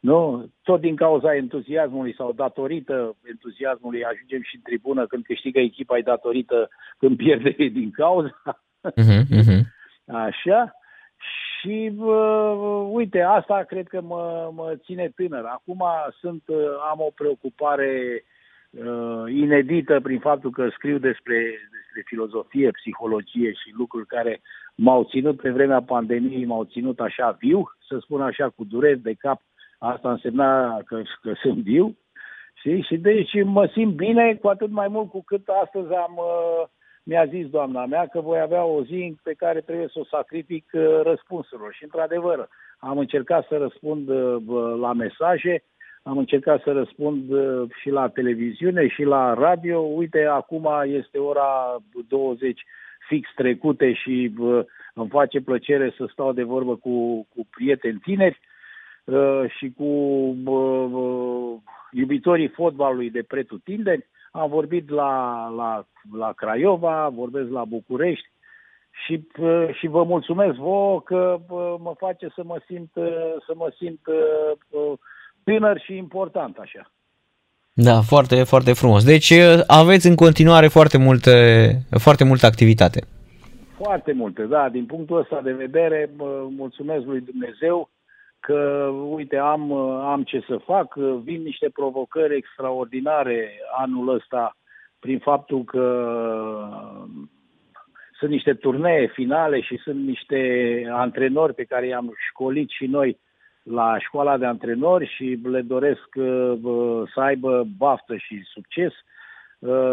Nu? 0.02 0.50
Tot 0.62 0.80
din 0.80 0.96
cauza 0.96 1.34
entuziasmului 1.34 2.14
sau 2.14 2.32
datorită 2.32 3.16
entuziasmului 3.28 4.04
ajungem 4.04 4.42
și 4.42 4.54
în 4.54 4.60
tribună 4.62 5.06
când 5.06 5.24
câștigă 5.24 5.58
echipa, 5.60 5.98
e 5.98 6.02
datorită 6.02 6.68
când 6.98 7.16
pierde 7.16 7.50
din 7.80 7.90
cauza. 7.90 8.40
Uh-huh, 8.90 9.22
uh-huh. 9.38 9.62
Așa. 10.06 10.72
Și 11.60 11.92
uh, 11.96 12.88
uite, 12.90 13.20
asta 13.20 13.64
cred 13.68 13.88
că 13.88 14.00
mă, 14.00 14.50
mă 14.54 14.74
ține 14.84 15.12
tânăr. 15.16 15.44
Acum 15.44 15.82
sunt, 16.20 16.42
am 16.90 17.00
o 17.00 17.10
preocupare 17.14 18.24
uh, 18.70 19.32
inedită 19.32 20.00
prin 20.00 20.18
faptul 20.18 20.50
că 20.50 20.68
scriu 20.68 20.98
despre, 20.98 21.38
despre 21.76 22.02
filozofie, 22.04 22.70
psihologie 22.70 23.52
și 23.52 23.74
lucruri 23.76 24.06
care 24.06 24.40
m-au 24.74 25.04
ținut 25.04 25.40
pe 25.40 25.50
vremea 25.50 25.82
pandemiei, 25.82 26.44
m-au 26.44 26.64
ținut 26.64 27.00
așa 27.00 27.36
viu, 27.40 27.62
să 27.88 27.98
spun 28.00 28.20
așa, 28.22 28.48
cu 28.48 28.64
dureri 28.64 28.98
de 28.98 29.14
cap. 29.18 29.40
Asta 29.84 30.10
însemna 30.10 30.78
că, 30.86 31.02
că 31.22 31.32
sunt 31.42 31.62
viu. 31.62 31.96
Și, 32.54 32.80
și 32.80 32.96
deci 32.96 33.44
mă 33.44 33.66
simt 33.72 33.94
bine, 33.94 34.34
cu 34.34 34.48
atât 34.48 34.70
mai 34.70 34.88
mult 34.88 35.10
cu 35.10 35.22
cât 35.22 35.48
astăzi 35.62 35.94
am, 35.94 36.14
uh, 36.16 36.68
mi-a 37.02 37.26
zis 37.26 37.46
doamna 37.46 37.86
mea 37.86 38.06
că 38.06 38.20
voi 38.20 38.40
avea 38.40 38.64
o 38.64 38.84
zi 38.84 39.16
pe 39.22 39.32
care 39.32 39.60
trebuie 39.60 39.88
să 39.92 39.98
o 39.98 40.04
sacrific 40.04 40.70
uh, 40.72 41.00
răspunsurilor. 41.02 41.72
Și 41.72 41.82
într-adevăr, 41.82 42.48
am 42.78 42.98
încercat 42.98 43.46
să 43.48 43.56
răspund 43.56 44.08
uh, 44.08 44.36
la 44.80 44.92
mesaje, 44.92 45.64
am 46.02 46.18
încercat 46.18 46.62
să 46.62 46.72
răspund 46.72 47.30
uh, 47.30 47.70
și 47.80 47.90
la 47.90 48.08
televiziune 48.08 48.88
și 48.88 49.02
la 49.02 49.34
radio. 49.34 49.78
Uite, 49.80 50.24
acum 50.24 50.68
este 50.84 51.18
ora 51.18 51.76
20 52.08 52.62
fix 53.08 53.28
trecute 53.34 53.92
și 53.92 54.34
îmi 54.94 55.08
face 55.08 55.40
plăcere 55.40 55.94
să 55.96 56.08
stau 56.12 56.32
de 56.32 56.42
vorbă 56.42 56.76
cu, 56.76 57.26
cu 57.34 57.46
prieteni 57.50 57.98
tineri 57.98 58.40
și 59.58 59.72
cu 59.76 59.84
iubitorii 61.90 62.48
fotbalului 62.48 63.10
de 63.10 63.22
pretutindeni. 63.22 64.06
Am 64.30 64.50
vorbit 64.50 64.90
la, 64.90 65.48
la, 65.56 65.86
la 66.18 66.32
Craiova, 66.32 67.08
vorbesc 67.08 67.50
la 67.50 67.64
București 67.64 68.30
și, 69.04 69.26
și 69.78 69.86
vă 69.86 70.04
mulțumesc 70.04 70.56
vouă 70.56 71.00
că 71.00 71.38
mă 71.78 71.94
face 71.98 72.28
să 72.34 72.42
mă 72.44 72.60
simt, 72.66 72.90
să 73.46 73.52
mă 73.54 73.72
simt 73.76 74.00
tânăr 75.44 75.80
și 75.80 75.96
important 75.96 76.56
așa. 76.58 76.90
Da, 77.74 78.00
foarte, 78.00 78.42
foarte 78.42 78.72
frumos. 78.72 79.04
Deci 79.04 79.32
aveți 79.66 80.06
în 80.08 80.14
continuare 80.14 80.68
foarte 80.68 80.98
multe, 80.98 81.32
foarte 81.98 82.24
multă 82.24 82.46
activitate. 82.46 83.06
Foarte 83.76 84.12
multe, 84.12 84.42
da. 84.42 84.68
Din 84.68 84.86
punctul 84.86 85.18
ăsta 85.18 85.40
de 85.40 85.52
vedere, 85.52 86.10
mulțumesc 86.56 87.04
lui 87.04 87.20
Dumnezeu 87.20 87.90
că, 88.42 88.90
uite, 89.08 89.36
am, 89.36 89.72
am 90.12 90.22
ce 90.22 90.44
să 90.48 90.56
fac, 90.56 90.96
vin 90.96 91.42
niște 91.42 91.68
provocări 91.68 92.36
extraordinare 92.36 93.50
anul 93.76 94.08
ăsta 94.08 94.56
prin 94.98 95.18
faptul 95.18 95.64
că 95.64 95.84
sunt 98.18 98.30
niște 98.30 98.54
turnee 98.54 99.06
finale 99.06 99.60
și 99.60 99.76
sunt 99.76 100.04
niște 100.06 100.40
antrenori 100.90 101.54
pe 101.54 101.64
care 101.64 101.86
i-am 101.86 102.14
școlit 102.28 102.68
și 102.68 102.86
noi 102.86 103.18
la 103.62 103.98
școala 103.98 104.36
de 104.36 104.46
antrenori 104.46 105.06
și 105.16 105.38
le 105.42 105.60
doresc 105.60 106.08
să 107.14 107.20
aibă 107.20 107.66
baftă 107.78 108.16
și 108.16 108.42
succes. 108.44 108.92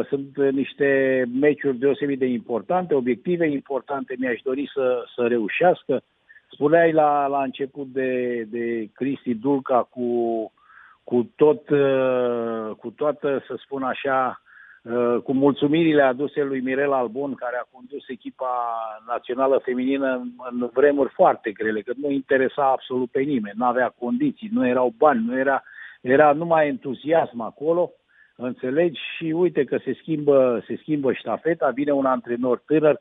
Sunt 0.07 0.37
niște 0.51 1.23
meciuri 1.39 1.77
deosebit 1.77 2.19
de 2.19 2.25
importante, 2.25 2.93
obiective 2.93 3.47
importante, 3.47 4.15
mi-aș 4.17 4.39
dori 4.43 4.71
să, 4.73 5.03
să 5.15 5.27
reușească. 5.27 6.03
Spuneai 6.51 6.91
la, 6.91 7.27
la 7.27 7.43
început 7.43 7.87
de, 7.87 8.43
de 8.49 8.89
Cristi 8.93 9.35
Dulca 9.35 9.87
cu, 9.89 10.07
cu, 11.03 11.31
tot, 11.35 11.69
uh, 11.69 12.75
cu 12.77 12.89
toată, 12.89 13.43
să 13.47 13.55
spun 13.63 13.83
așa, 13.83 14.41
uh, 14.83 15.17
cu 15.23 15.33
mulțumirile 15.33 16.01
aduse 16.01 16.43
lui 16.43 16.59
Mirel 16.61 16.93
Albon, 16.93 17.35
care 17.35 17.55
a 17.55 17.67
condus 17.71 18.07
echipa 18.07 18.53
națională 19.07 19.61
feminină 19.63 20.15
în, 20.15 20.29
în 20.49 20.69
vremuri 20.73 21.09
foarte 21.13 21.51
grele, 21.51 21.81
că 21.81 21.93
nu 22.01 22.11
interesa 22.11 22.71
absolut 22.71 23.09
pe 23.11 23.21
nimeni, 23.21 23.57
nu 23.57 23.65
avea 23.65 23.93
condiții, 23.99 24.49
nu 24.53 24.67
erau 24.67 24.93
bani, 24.97 25.25
nu 25.25 25.37
era, 25.37 25.63
era 26.01 26.33
numai 26.33 26.67
entuziasm 26.67 27.41
acolo, 27.41 27.91
înțelegi? 28.35 28.99
Și 29.17 29.23
uite 29.23 29.63
că 29.63 29.77
se 29.83 29.97
schimbă, 30.01 30.63
se 30.67 30.77
schimbă 30.81 31.13
ștafeta, 31.13 31.69
vine 31.69 31.91
un 31.91 32.05
antrenor 32.05 32.61
tânăr, 32.65 32.99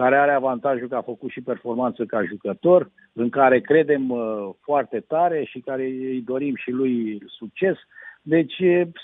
care 0.00 0.16
are 0.16 0.32
avantajul 0.32 0.88
că 0.88 0.96
a 0.96 1.10
făcut 1.12 1.30
și 1.30 1.40
performanță 1.40 2.04
ca 2.04 2.24
jucător, 2.24 2.90
în 3.12 3.28
care 3.28 3.60
credem 3.60 4.10
uh, 4.10 4.48
foarte 4.60 5.04
tare 5.08 5.44
și 5.44 5.58
care 5.58 5.82
îi 5.82 6.22
dorim 6.26 6.54
și 6.56 6.70
lui 6.70 7.22
succes. 7.26 7.76
Deci 8.22 8.54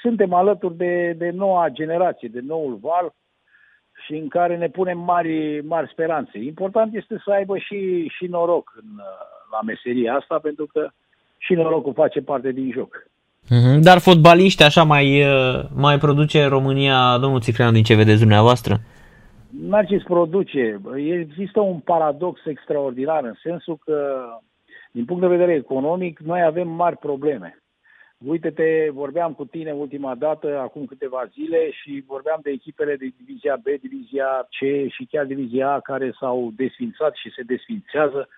suntem 0.02 0.32
alături 0.32 0.76
de, 0.76 1.14
de 1.18 1.30
noua 1.30 1.68
generație, 1.68 2.28
de 2.32 2.40
noul 2.46 2.78
val 2.80 3.14
și 4.04 4.12
în 4.14 4.28
care 4.28 4.56
ne 4.56 4.68
punem 4.68 4.98
mari, 4.98 5.60
mari 5.64 5.90
speranțe. 5.92 6.38
Important 6.38 6.94
este 6.94 7.20
să 7.24 7.30
aibă 7.30 7.58
și, 7.58 8.10
și 8.16 8.24
noroc 8.24 8.72
în, 8.76 8.88
uh, 8.96 9.04
la 9.52 9.60
meseria 9.66 10.14
asta, 10.14 10.38
pentru 10.42 10.66
că 10.72 10.88
și 11.38 11.52
norocul 11.54 11.92
face 11.92 12.20
parte 12.20 12.52
din 12.52 12.70
joc. 12.72 13.06
Mhm. 13.48 13.80
Dar 13.80 13.98
fotbaliști 13.98 14.62
așa 14.62 14.82
mai, 14.82 15.06
uh, 15.22 15.64
mai 15.74 15.98
produce 15.98 16.44
România, 16.44 17.18
domnul 17.20 17.40
Țifreanu, 17.40 17.72
din 17.72 17.82
ce 17.82 17.94
vedeți 17.94 18.20
dumneavoastră? 18.20 18.80
Narcis 19.50 20.02
produce. 20.02 20.80
Există 20.96 21.60
un 21.60 21.78
paradox 21.78 22.46
extraordinar 22.46 23.24
în 23.24 23.34
sensul 23.42 23.78
că, 23.84 24.24
din 24.92 25.04
punct 25.04 25.22
de 25.22 25.28
vedere 25.28 25.54
economic, 25.54 26.18
noi 26.18 26.42
avem 26.42 26.68
mari 26.68 26.96
probleme. 26.96 27.62
Uite-te, 28.26 28.88
vorbeam 28.92 29.32
cu 29.32 29.44
tine 29.44 29.72
ultima 29.72 30.14
dată, 30.14 30.58
acum 30.58 30.84
câteva 30.84 31.24
zile, 31.32 31.70
și 31.70 32.04
vorbeam 32.06 32.40
de 32.42 32.50
echipele 32.50 32.96
de 32.96 33.12
divizia 33.16 33.56
B, 33.56 33.80
divizia 33.80 34.48
C 34.48 34.90
și 34.90 35.06
chiar 35.10 35.24
divizia 35.24 35.72
A 35.72 35.80
care 35.80 36.12
s-au 36.18 36.50
desfințat 36.56 37.14
și 37.14 37.30
se 37.30 37.42
desfințează 37.42 38.28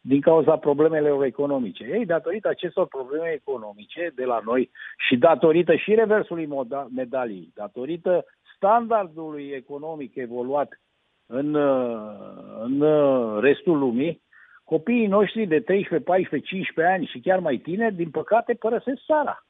din 0.00 0.20
cauza 0.20 0.56
problemelor 0.56 1.24
economice. 1.24 1.84
Ei, 1.84 2.06
datorită 2.06 2.48
acestor 2.48 2.86
probleme 2.86 3.28
economice 3.28 4.12
de 4.14 4.24
la 4.24 4.40
noi 4.44 4.70
și 5.08 5.16
datorită 5.16 5.74
și 5.74 5.94
reversului 5.94 6.48
medalii, 6.94 7.52
datorită 7.54 8.24
standardului 8.62 9.48
economic 9.48 10.14
evoluat 10.14 10.80
în, 11.26 11.54
în 12.62 12.84
restul 13.40 13.78
lumii, 13.78 14.22
copiii 14.64 15.06
noștri 15.06 15.46
de 15.46 15.60
13, 15.60 16.10
14, 16.10 16.48
15 16.48 16.94
ani 16.94 17.06
și 17.06 17.20
chiar 17.20 17.38
mai 17.38 17.56
tineri, 17.56 17.94
din 17.94 18.10
păcate, 18.10 18.52
părăsesc 18.54 19.00
țara. 19.06 19.46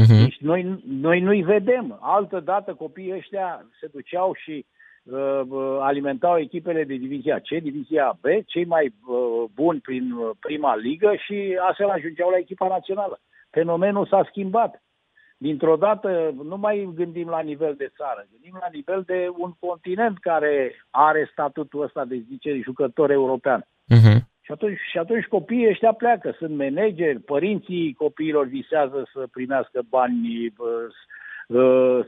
Uh-huh. 0.00 0.22
Deci 0.24 0.38
noi, 0.38 0.82
noi 0.86 1.20
nu-i 1.20 1.42
vedem. 1.42 1.98
Altă 2.00 2.40
dată 2.40 2.74
copiii 2.74 3.14
ăștia 3.14 3.66
se 3.80 3.86
duceau 3.92 4.34
și 4.34 4.66
uh, 5.02 5.40
alimentau 5.80 6.38
echipele 6.38 6.84
de 6.84 6.94
divizia 6.94 7.38
C, 7.38 7.48
divizia 7.48 8.18
B, 8.20 8.24
cei 8.46 8.64
mai 8.64 8.86
uh, 8.86 9.44
buni 9.54 9.80
prin 9.80 10.12
uh, 10.12 10.30
prima 10.40 10.76
ligă 10.76 11.14
și 11.26 11.58
astfel 11.68 11.88
ajungeau 11.88 12.30
la 12.30 12.36
echipa 12.36 12.68
națională. 12.68 13.20
Fenomenul 13.50 14.06
s-a 14.06 14.26
schimbat 14.28 14.82
dintr-o 15.38 15.76
dată 15.76 16.34
nu 16.44 16.56
mai 16.56 16.88
gândim 16.94 17.28
la 17.28 17.40
nivel 17.40 17.74
de 17.76 17.92
țară, 17.96 18.26
gândim 18.30 18.58
la 18.60 18.68
nivel 18.72 19.02
de 19.06 19.28
un 19.36 19.52
continent 19.58 20.18
care 20.18 20.84
are 20.90 21.28
statutul 21.32 21.82
ăsta 21.82 22.04
de, 22.04 22.24
zice, 22.28 22.60
jucător 22.62 23.10
european. 23.10 23.60
Uh-huh. 23.62 24.18
Și, 24.40 24.52
atunci, 24.52 24.78
și 24.90 24.98
atunci 24.98 25.24
copiii 25.24 25.68
ăștia 25.68 25.92
pleacă, 25.92 26.34
sunt 26.38 26.56
manageri, 26.56 27.20
părinții 27.20 27.94
copiilor 27.94 28.46
visează 28.46 29.08
să 29.12 29.26
primească 29.32 29.82
bani, 29.88 30.52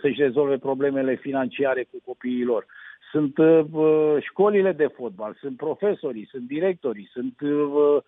să-și 0.01 0.21
rezolve 0.21 0.59
problemele 0.59 1.15
financiare 1.15 1.83
cu 1.83 1.97
copiilor. 2.05 2.67
Sunt 3.11 3.35
școlile 4.21 4.73
de 4.73 4.87
fotbal, 4.87 5.37
sunt 5.41 5.57
profesorii, 5.57 6.29
sunt 6.31 6.43
directorii, 6.43 7.11
sunt 7.13 7.35
Uh, 7.41 8.03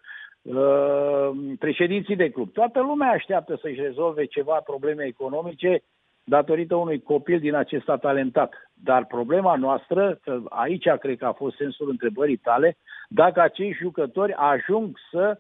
președinții 1.59 2.17
de 2.17 2.31
club. 2.31 2.53
Toată 2.53 2.81
lumea 2.81 3.11
așteaptă 3.11 3.59
să-și 3.61 3.81
rezolve 3.81 4.25
ceva 4.25 4.61
probleme 4.65 5.05
economice 5.05 5.83
datorită 6.25 6.75
unui 6.75 7.03
copil 7.03 7.39
din 7.39 7.55
acesta 7.55 7.97
talentat. 7.97 8.71
Dar 8.73 9.07
problema 9.07 9.57
noastră, 9.57 10.21
aici 10.49 10.89
cred 11.01 11.19
că 11.19 11.25
a 11.25 11.33
fost 11.33 11.57
sensul 11.57 11.91
întrebării 11.91 12.37
tale, 12.37 12.77
dacă 13.09 13.41
acei 13.41 13.73
jucători 13.73 14.33
ajung 14.33 14.99
să 15.11 15.39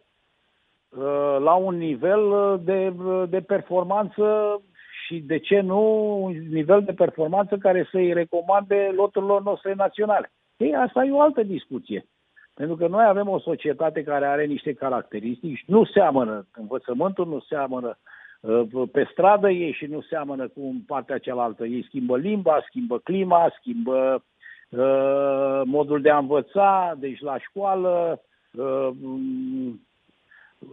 uh, 0.88 1.36
la 1.40 1.54
un 1.54 1.76
nivel 1.76 2.60
de, 2.64 2.94
de 3.28 3.40
performanță 3.40 4.60
și 5.06 5.18
de 5.18 5.38
ce 5.38 5.60
nu 5.60 6.14
un 6.22 6.32
nivel 6.50 6.82
de 6.82 6.92
performanță 6.92 7.56
care 7.56 7.88
să-i 7.90 8.12
recomande 8.12 8.92
loturilor 8.94 9.42
noastre 9.42 9.74
naționale. 9.74 10.32
Ei, 10.56 10.74
asta 10.74 11.04
e 11.04 11.10
o 11.10 11.20
altă 11.20 11.42
discuție. 11.42 12.06
Pentru 12.54 12.76
că 12.76 12.86
noi 12.86 13.04
avem 13.04 13.28
o 13.28 13.38
societate 13.38 14.02
care 14.02 14.26
are 14.26 14.44
niște 14.44 14.72
caracteristici, 14.72 15.64
nu 15.66 15.84
seamănă, 15.84 16.46
învățământul 16.54 17.26
nu 17.26 17.40
seamănă, 17.40 17.98
uh, 18.40 18.88
pe 18.92 19.08
stradă 19.10 19.50
ei 19.50 19.72
și 19.72 19.86
nu 19.86 20.00
seamănă 20.00 20.48
cu 20.48 20.74
partea 20.86 21.18
cealaltă. 21.18 21.64
Ei 21.64 21.84
schimbă 21.84 22.16
limba, 22.16 22.64
schimbă 22.66 22.98
clima, 22.98 23.52
schimbă 23.58 24.24
uh, 24.70 25.62
modul 25.64 26.00
de 26.00 26.10
a 26.10 26.18
învăța, 26.18 26.94
deci 26.98 27.20
la 27.20 27.38
școală, 27.38 28.22
uh, 28.52 28.88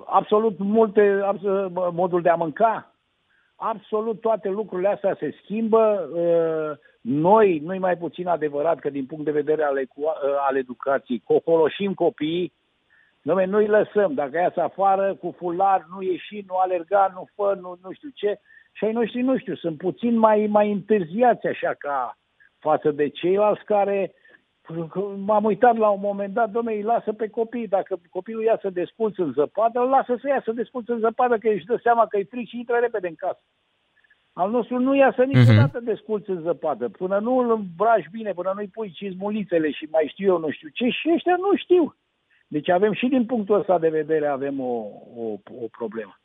absolut 0.06 0.58
multe, 0.58 1.22
absolut, 1.24 1.72
modul 1.94 2.22
de 2.22 2.30
a 2.30 2.36
mânca, 2.36 2.94
absolut 3.56 4.22
toate 4.22 4.50
lucrurile 4.50 4.88
astea 4.88 5.16
se 5.20 5.36
schimbă. 5.44 6.10
Uh, 6.14 6.78
noi, 7.02 7.60
nu 7.60 7.80
mai 7.80 7.98
puțin 7.98 8.28
adevărat 8.28 8.80
că 8.80 8.90
din 8.90 9.06
punct 9.06 9.26
de 9.26 9.32
vedere 9.32 9.64
al, 9.64 9.76
uh, 9.96 10.12
al 10.48 10.56
educației, 10.58 11.22
cocoloșim 11.26 11.94
copiii, 11.94 12.54
noi 13.22 13.46
nu-i 13.46 13.68
lăsăm. 13.68 14.14
Dacă 14.14 14.38
iasă 14.38 14.62
afară 14.62 15.16
cu 15.16 15.36
fular, 15.38 15.86
nu 15.96 16.02
ieși, 16.02 16.44
nu 16.48 16.56
alerga, 16.56 17.12
nu 17.14 17.28
fă, 17.36 17.58
nu, 17.62 17.78
nu 17.82 17.92
știu 17.92 18.10
ce. 18.14 18.40
Și 18.72 18.86
ai 18.86 18.92
noștri, 18.92 19.22
nu 19.22 19.38
știu, 19.38 19.56
sunt 19.56 19.78
puțin 19.78 20.18
mai, 20.18 20.48
mai 20.48 20.72
întârziați 20.72 21.48
așa 21.48 21.74
ca 21.78 22.18
față 22.58 22.92
de 22.92 23.10
ceilalți 23.10 23.64
care 23.64 24.14
m-am 25.18 25.44
uitat 25.44 25.78
la 25.78 25.90
un 25.90 26.00
moment 26.02 26.34
dat, 26.34 26.50
domne, 26.50 26.74
îi 26.74 26.82
lasă 26.82 27.14
pe 27.14 27.30
copii, 27.30 27.68
dacă 27.68 28.00
copilul 28.10 28.44
ia 28.44 28.58
să 28.62 28.70
despulț 28.70 29.18
în 29.18 29.32
zăpadă, 29.32 29.80
îl 29.80 29.90
lasă 29.90 30.18
să 30.22 30.28
ia 30.28 30.42
să 30.46 30.52
despulț 30.52 30.88
în 30.88 31.00
zăpadă, 31.00 31.38
că 31.38 31.50
își 31.50 31.66
dă 31.66 31.80
seama 31.84 32.08
că 32.08 32.18
e 32.18 32.24
fric 32.24 32.48
și 32.48 32.58
intră 32.58 32.76
repede 32.76 33.08
în 33.08 33.16
casă. 33.16 33.42
Al 34.42 34.50
nostru 34.50 34.80
nu 34.80 34.96
iasă 34.96 35.22
mhm. 35.22 35.38
niciodată 35.38 35.78
uh-huh. 35.80 35.90
desculț 35.92 36.28
în 36.28 36.42
zăpadă, 36.42 36.86
până 37.02 37.18
nu 37.22 37.38
îl 37.38 37.52
îmbraci 37.52 38.10
bine, 38.12 38.32
până 38.32 38.52
nu-i 38.56 38.74
pui 38.74 38.92
cizmulițele 38.96 39.72
și 39.72 39.86
mai 39.92 40.06
știu 40.12 40.28
eu 40.34 40.40
nu 40.40 40.52
știu 40.52 40.70
ce, 40.74 40.86
și 40.90 41.12
ăștia 41.16 41.36
nu 41.46 41.52
știu. 41.64 41.96
Deci 42.48 42.70
avem 42.70 42.94
și 42.94 43.08
din 43.08 43.26
punctul 43.26 43.60
ăsta 43.60 43.80
de 43.80 43.90
vedere 43.90 44.28
avem 44.28 44.60
o, 44.60 44.74
o, 45.24 45.26
o 45.64 45.68
problemă. 45.78 46.20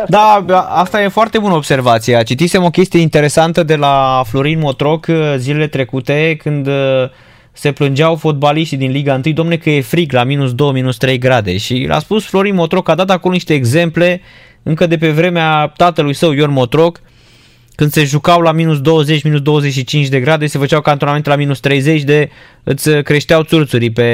Asta 0.00 0.40
da, 0.46 0.60
asta 0.60 1.02
e 1.02 1.08
foarte 1.08 1.38
bună 1.38 1.54
observație. 1.54 2.22
Citisem 2.22 2.64
o 2.64 2.70
chestie 2.70 3.00
interesantă 3.00 3.62
de 3.62 3.76
la 3.76 4.22
Florin 4.24 4.58
Motroc 4.58 5.06
uh, 5.08 5.34
zilele 5.36 5.66
trecute 5.66 6.36
când 6.36 6.66
uh, 6.66 7.04
se 7.52 7.72
plângeau 7.72 8.16
fotbaliștii 8.16 8.76
din 8.76 8.90
Liga 8.90 9.20
1, 9.24 9.34
domne 9.34 9.56
că 9.56 9.70
e 9.70 9.80
frig 9.80 10.12
la 10.12 10.24
minus 10.24 10.54
2, 10.54 10.72
minus 10.72 10.96
3 10.96 11.18
grade 11.18 11.56
și 11.56 11.86
l-a 11.88 11.98
spus 11.98 12.26
Florin 12.26 12.54
Motroc, 12.54 12.88
a 12.88 12.94
dat 12.94 13.10
acolo 13.10 13.32
niște 13.32 13.54
exemple 13.54 14.20
încă 14.62 14.86
de 14.86 14.96
pe 14.96 15.10
vremea 15.10 15.72
tatălui 15.76 16.14
său 16.14 16.32
Ion 16.32 16.52
Motroc, 16.52 17.00
când 17.82 17.94
se 17.94 18.04
jucau 18.04 18.40
la 18.40 18.52
minus 18.52 18.80
20, 18.80 19.24
minus 19.24 19.40
25 19.40 20.08
de 20.08 20.20
grade, 20.20 20.46
se 20.46 20.58
făceau 20.58 20.80
cantonamente 20.80 21.28
la 21.28 21.36
minus 21.36 21.60
30 21.60 22.02
de 22.02 22.30
îți 22.64 23.02
creșteau 23.02 23.42
țurțurii 23.42 23.92
pe, 23.92 24.10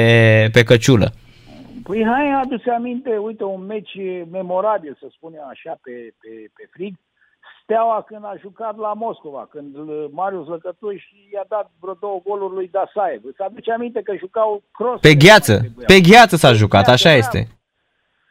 pe 0.51 0.63
căciulă. 0.63 1.07
Păi 1.83 2.05
hai, 2.11 2.25
adu 2.41 2.57
aminte, 2.77 3.09
uite, 3.17 3.43
un 3.43 3.65
meci 3.65 3.95
memorabil, 4.31 4.97
să 4.99 5.07
spunem 5.15 5.45
așa, 5.49 5.73
pe, 5.83 5.91
pe, 6.21 6.29
pe 6.55 6.63
frig. 6.73 6.93
Steaua 7.63 8.03
când 8.07 8.23
a 8.23 8.35
jucat 8.41 8.77
la 8.77 8.93
Moscova, 8.93 9.47
când 9.51 9.75
Marius 10.11 10.47
Lăcătuș 10.47 11.03
i-a 11.33 11.45
dat 11.47 11.71
vreo 11.79 11.95
două 11.99 12.21
goluri 12.27 12.53
lui 12.53 12.69
Dasaev. 12.71 13.21
Să 13.35 13.43
aduce 13.43 13.71
aminte 13.71 14.01
că 14.01 14.13
jucau 14.17 14.63
cross. 14.71 15.01
Pe 15.01 15.15
gheață, 15.15 15.55
pe 15.85 15.99
gheață 16.09 16.35
s-a 16.35 16.53
jucat, 16.53 16.85
gheață, 16.85 16.91
așa 16.91 17.09
da. 17.09 17.15
este. 17.15 17.58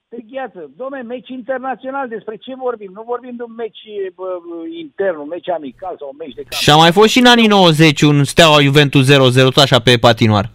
Pe 0.08 0.24
gheață. 0.30 0.70
Dom'le, 0.76 1.02
meci 1.06 1.28
internațional, 1.28 2.08
despre 2.08 2.36
ce 2.36 2.54
vorbim? 2.54 2.90
Nu 2.94 3.02
vorbim 3.02 3.36
de 3.36 3.42
un 3.42 3.54
meci 3.54 3.82
bă, 4.14 4.38
intern, 4.78 5.16
un 5.16 5.28
meci 5.28 5.48
amical 5.48 5.96
sau 5.98 6.08
un 6.10 6.16
meci 6.18 6.34
de 6.34 6.40
camp. 6.40 6.62
Și 6.62 6.70
a 6.70 6.76
mai 6.76 6.92
fost 6.92 7.08
și 7.08 7.18
în 7.18 7.26
anii 7.26 7.46
90 7.46 8.02
un 8.02 8.24
Steaua 8.24 8.60
Juventus 8.60 9.12
0-0, 9.12 9.16
tot 9.42 9.56
așa 9.56 9.80
pe 9.80 9.98
patinoar, 10.00 10.50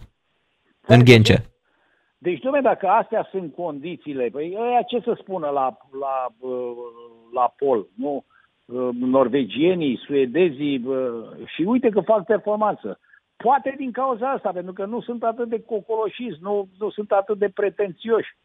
în 0.86 1.04
Ghencea. 1.04 1.38
Deci, 2.18 2.40
domne, 2.40 2.60
dacă 2.60 2.86
astea 2.86 3.28
sunt 3.30 3.54
condițiile, 3.54 4.28
păi 4.32 4.56
ăia 4.60 4.82
ce 4.82 5.00
să 5.04 5.16
spună 5.20 5.46
la, 5.46 5.76
la, 6.00 6.16
la 7.32 7.54
pol, 7.56 7.86
nu? 7.94 8.24
Norvegienii, 8.92 10.00
suedezii 10.06 10.84
și 11.54 11.62
uite 11.62 11.88
că 11.88 12.00
fac 12.00 12.24
performanță. 12.24 12.98
Poate 13.36 13.74
din 13.76 13.92
cauza 13.92 14.30
asta, 14.30 14.50
pentru 14.50 14.72
că 14.72 14.84
nu 14.84 15.00
sunt 15.00 15.22
atât 15.24 15.48
de 15.48 15.62
cocoloșiți, 15.62 16.38
nu, 16.40 16.68
nu 16.78 16.90
sunt 16.90 17.10
atât 17.12 17.38
de 17.38 17.48
pretențioși. 17.48 18.36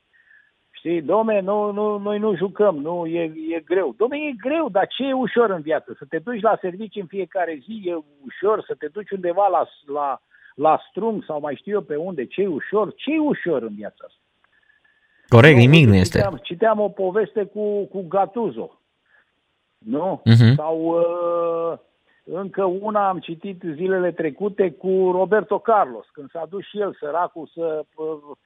Știi, 0.79 1.01
domne, 1.01 1.39
nu, 1.39 1.71
nu, 1.71 1.97
noi 1.97 2.19
nu 2.19 2.35
jucăm, 2.35 2.75
nu, 2.75 3.05
e, 3.05 3.21
e 3.55 3.59
greu. 3.65 3.93
Domne, 3.97 4.17
e 4.17 4.31
greu, 4.31 4.69
dar 4.69 4.87
ce 4.87 5.03
e 5.03 5.13
ușor 5.13 5.49
în 5.49 5.61
viață? 5.61 5.95
Să 5.97 6.05
te 6.09 6.19
duci 6.19 6.41
la 6.41 6.57
servicii 6.61 7.01
în 7.01 7.07
fiecare 7.07 7.59
zi 7.65 7.81
e 7.85 8.03
ușor, 8.25 8.63
să 8.67 8.75
te 8.77 8.87
duci 8.87 9.11
undeva 9.11 9.47
la, 9.47 9.67
la, 9.93 10.21
la 10.55 10.81
strung 10.89 11.23
sau 11.23 11.39
mai 11.39 11.55
știu 11.55 11.73
eu 11.73 11.81
pe 11.81 11.95
unde, 11.95 12.25
ce 12.25 12.45
ușor, 12.45 12.93
ce 12.95 13.17
ușor 13.17 13.61
în 13.61 13.75
viața 13.75 14.03
asta. 14.05 14.19
Corect, 15.27 15.55
nu, 15.55 15.59
nimic 15.59 15.87
nu 15.87 15.95
este. 15.95 16.17
Citeam, 16.17 16.39
citeam 16.43 16.79
o 16.79 16.89
poveste 16.89 17.43
cu, 17.43 17.85
cu 17.85 18.05
Gatuzo, 18.07 18.79
nu? 19.77 20.21
Uh-huh. 20.25 20.55
Sau 20.55 20.77
uh, 20.77 21.77
încă 22.23 22.63
una 22.63 23.07
am 23.07 23.19
citit 23.19 23.63
zilele 23.73 24.11
trecute 24.11 24.71
cu 24.71 25.11
Roberto 25.11 25.59
Carlos, 25.59 26.05
când 26.11 26.29
s-a 26.29 26.45
dus 26.49 26.65
și 26.65 26.79
el, 26.79 26.95
săracul, 26.99 27.49
să, 27.53 27.83
uh, 27.95 28.37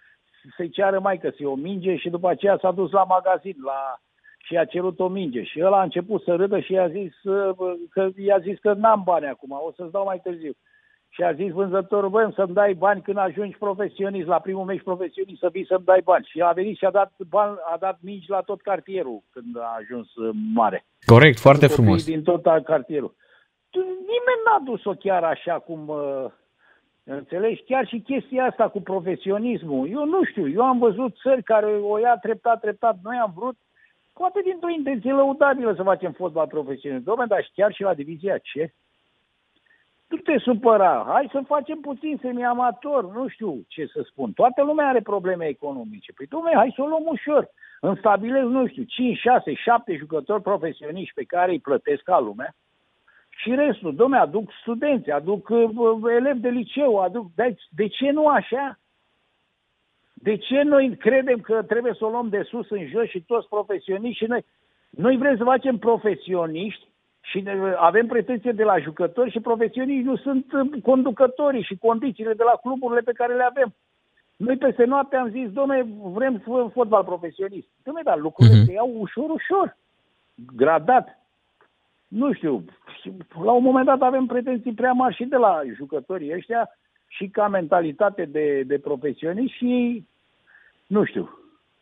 să-i 0.55 0.69
ceară 0.69 0.99
mai 0.99 1.17
că 1.17 1.31
se 1.37 1.45
o 1.45 1.55
minge 1.55 1.95
și 1.95 2.09
după 2.09 2.29
aceea 2.29 2.57
s-a 2.61 2.71
dus 2.71 2.91
la 2.91 3.03
magazin, 3.03 3.55
la, 3.63 3.99
și 4.37 4.57
a 4.57 4.65
cerut 4.65 4.99
o 4.99 5.07
minge. 5.07 5.43
Și 5.43 5.59
el 5.59 5.73
a 5.73 5.83
început 5.83 6.21
să 6.23 6.35
râdă 6.35 6.59
și 6.59 6.73
i-a 6.73 6.87
zis, 6.87 7.23
uh, 7.23 7.55
că, 7.89 8.09
i-a 8.15 8.39
zis 8.39 8.59
că 8.59 8.73
n-am 8.73 9.01
bani 9.05 9.25
acum, 9.25 9.51
o 9.51 9.71
să-ți 9.75 9.91
dau 9.91 10.03
mai 10.03 10.19
târziu 10.23 10.53
și 11.13 11.23
a 11.23 11.33
zis 11.33 11.51
vânzătorul, 11.51 12.09
băi, 12.09 12.33
să-mi 12.35 12.53
dai 12.53 12.73
bani 12.73 13.01
când 13.01 13.17
ajungi 13.17 13.57
profesionist, 13.57 14.27
la 14.27 14.39
primul 14.39 14.65
meci 14.65 14.83
profesionist, 14.83 15.39
să 15.39 15.49
vii 15.51 15.65
să-mi 15.65 15.85
dai 15.85 16.01
bani. 16.03 16.29
Și 16.29 16.41
a 16.41 16.51
venit 16.51 16.77
și 16.77 16.85
a 16.85 16.91
dat, 16.91 17.11
bani, 17.29 17.57
a 17.73 17.77
dat 17.77 17.97
mici 18.01 18.27
la 18.27 18.41
tot 18.41 18.61
cartierul 18.61 19.23
când 19.31 19.57
a 19.57 19.75
ajuns 19.79 20.15
uh, 20.15 20.29
mare. 20.53 20.85
Corect, 21.05 21.39
foarte 21.39 21.67
frumos. 21.67 22.05
Din 22.05 22.23
tot 22.23 22.43
cartierul. 22.43 23.15
Nimeni 24.11 24.43
n-a 24.45 24.61
dus-o 24.63 24.91
chiar 24.91 25.23
așa 25.23 25.53
cum... 25.59 25.87
Uh, 25.87 26.25
înțelegi? 27.03 27.63
Chiar 27.63 27.87
și 27.87 27.99
chestia 27.99 28.45
asta 28.45 28.69
cu 28.69 28.81
profesionismul. 28.81 29.89
Eu 29.89 30.05
nu 30.05 30.23
știu, 30.23 30.49
eu 30.49 30.63
am 30.63 30.77
văzut 30.77 31.15
țări 31.21 31.43
care 31.43 31.65
o 31.65 31.97
ia 31.97 32.17
treptat, 32.21 32.59
treptat. 32.59 32.97
Noi 33.03 33.17
am 33.17 33.33
vrut, 33.35 33.57
poate 34.13 34.41
dintr-o 34.43 34.69
intenție 34.69 35.11
lăudabilă 35.11 35.73
să 35.75 35.83
facem 35.83 36.11
fotbal 36.11 36.47
profesionist. 36.47 37.03
Dom'le, 37.03 37.27
dar 37.27 37.49
chiar 37.53 37.73
și 37.73 37.81
la 37.81 37.93
divizia 37.93 38.37
ce? 38.37 38.73
Nu 40.07 40.17
te 40.17 40.37
supăra, 40.37 41.05
hai 41.07 41.29
să 41.31 41.41
facem 41.47 41.79
puțin 41.79 42.17
semi-amator, 42.21 43.13
nu 43.13 43.27
știu 43.27 43.61
ce 43.67 43.85
să 43.85 44.01
spun. 44.05 44.31
Toată 44.31 44.63
lumea 44.63 44.87
are 44.87 45.01
probleme 45.01 45.45
economice. 45.45 46.11
Păi, 46.11 46.25
domnule, 46.25 46.55
hai 46.55 46.73
să 46.75 46.81
o 46.81 46.87
luăm 46.87 47.03
ușor. 47.05 47.49
Îmi 47.79 47.97
stabilez, 47.97 48.43
nu 48.43 48.67
știu, 48.67 48.83
5, 48.83 49.17
6, 49.17 49.53
7 49.53 49.95
jucători 49.95 50.41
profesioniști 50.41 51.13
pe 51.13 51.23
care 51.23 51.51
îi 51.51 51.59
plătesc 51.59 52.01
ca 52.01 52.19
lumea 52.19 52.55
și 53.35 53.55
restul, 53.55 53.95
domnule, 53.95 54.21
aduc 54.21 54.51
studenți, 54.61 55.11
aduc 55.11 55.49
uh, 55.49 55.69
elevi 56.15 56.39
de 56.39 56.49
liceu, 56.49 56.99
aduc... 56.99 57.25
De, 57.35 57.55
de 57.69 57.87
ce 57.87 58.11
nu 58.11 58.27
așa? 58.27 58.79
De 60.13 60.37
ce 60.37 60.61
noi 60.61 60.97
credem 60.97 61.39
că 61.39 61.63
trebuie 61.63 61.93
să 61.97 62.05
o 62.05 62.09
luăm 62.09 62.29
de 62.29 62.41
sus 62.41 62.69
în 62.69 62.87
jos 62.87 63.07
și 63.07 63.21
toți 63.21 63.47
profesioniști 63.47 64.23
și 64.23 64.29
noi... 64.29 64.45
Noi 64.89 65.17
vrem 65.17 65.37
să 65.37 65.43
facem 65.43 65.77
profesioniști 65.77 66.87
și 67.21 67.43
avem 67.77 68.07
pretenție 68.07 68.51
de 68.51 68.63
la 68.63 68.79
jucători 68.79 69.31
și 69.31 69.39
profesioniști 69.39 70.05
nu 70.05 70.15
sunt 70.15 70.53
uh, 70.53 70.81
conducătorii 70.83 71.63
și 71.63 71.77
condițiile 71.77 72.33
de 72.33 72.43
la 72.43 72.59
cluburile 72.61 73.01
pe 73.01 73.11
care 73.11 73.35
le 73.35 73.43
avem. 73.43 73.73
Noi 74.35 74.57
peste 74.57 74.83
noapte 74.83 75.15
am 75.15 75.29
zis, 75.29 75.49
domne, 75.49 75.87
vrem 76.01 76.43
fotbal 76.73 77.03
profesionist. 77.03 77.67
Domne, 77.83 78.01
dar 78.03 78.17
lucrurile 78.17 78.61
uh-huh. 78.61 78.65
se 78.65 78.71
iau 78.71 78.91
ușor, 78.97 79.29
ușor, 79.29 79.77
gradat. 80.55 81.22
Nu 82.13 82.33
știu, 82.33 82.65
la 83.43 83.51
un 83.51 83.63
moment 83.63 83.85
dat 83.85 84.01
avem 84.01 84.25
pretenții 84.25 84.73
prea 84.73 84.91
mari 84.91 85.15
și 85.15 85.23
de 85.23 85.35
la 85.35 85.61
jucătorii 85.75 86.33
ăștia 86.33 86.69
și 87.07 87.27
ca 87.27 87.47
mentalitate 87.47 88.25
de, 88.25 88.63
de 88.65 88.77
profesioniști 88.77 89.57
și 89.57 90.05
nu 90.87 91.05
știu. 91.05 91.29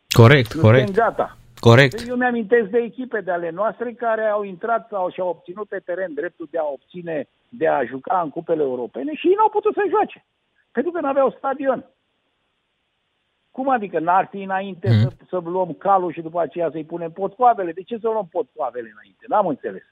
Corect, 0.08 0.52
corect. 0.52 0.90
gata. 0.90 1.36
Corect. 1.58 2.08
Eu 2.08 2.16
mi-amintesc 2.16 2.68
de 2.68 2.78
echipe 2.78 3.20
de 3.20 3.30
ale 3.30 3.50
noastre 3.50 3.92
care 3.92 4.24
au 4.24 4.42
intrat 4.42 4.88
sau 4.90 5.10
și-au 5.10 5.28
obținut 5.28 5.68
pe 5.68 5.78
teren 5.78 6.14
dreptul 6.14 6.48
de 6.50 6.58
a 6.58 6.64
obține, 6.64 7.28
de 7.48 7.68
a 7.68 7.84
juca 7.84 8.20
în 8.24 8.30
cupele 8.30 8.62
europene 8.62 9.14
și 9.14 9.26
ei 9.26 9.34
n-au 9.34 9.48
putut 9.48 9.74
să 9.74 9.82
joace. 9.90 10.24
Pentru 10.72 10.92
că 10.92 11.00
nu 11.00 11.08
aveau 11.08 11.34
stadion. 11.38 11.84
Cum 13.50 13.68
adică 13.68 13.98
n-ar 13.98 14.26
fi 14.30 14.42
înainte 14.42 14.88
mm. 14.88 15.00
să, 15.00 15.10
să 15.28 15.40
luăm 15.44 15.72
calul 15.72 16.12
și 16.12 16.20
după 16.20 16.40
aceea 16.40 16.70
să-i 16.70 16.84
punem 16.84 17.10
potcoavele? 17.10 17.72
De 17.72 17.82
ce 17.82 17.98
să 17.98 18.08
luăm 18.08 18.28
potcoavele 18.30 18.90
înainte? 18.92 19.24
N-am 19.28 19.46
înțeles. 19.46 19.82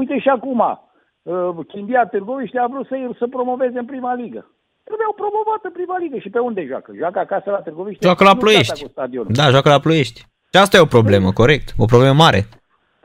Uite 0.00 0.18
și 0.18 0.28
acum, 0.28 0.60
uh, 0.60 1.66
Chindia 1.68 2.06
Târgoviște 2.06 2.58
a 2.58 2.66
vrut 2.66 2.86
să, 2.86 2.96
să 3.18 3.26
promoveze 3.26 3.78
în 3.78 3.84
prima 3.92 4.14
ligă. 4.14 4.42
Trebuiau 4.88 5.12
promovat 5.22 5.60
în 5.62 5.74
prima 5.78 5.98
ligă. 5.98 6.18
Și 6.18 6.30
pe 6.30 6.38
unde 6.38 6.66
joacă? 6.66 6.92
Joacă 6.96 7.18
acasă 7.18 7.50
la 7.50 7.60
Târgoviște? 7.66 8.06
Joacă 8.06 8.24
la 8.24 8.36
Ploiești. 8.36 8.86
Da, 9.38 9.46
joacă 9.54 9.68
la 9.68 9.80
Ploiești. 9.86 10.20
Și 10.52 10.58
asta 10.60 10.76
e 10.76 10.86
o 10.88 10.94
problemă, 10.96 11.32
corect. 11.32 11.68
O 11.84 11.84
problemă 11.84 12.14
mare. 12.24 12.40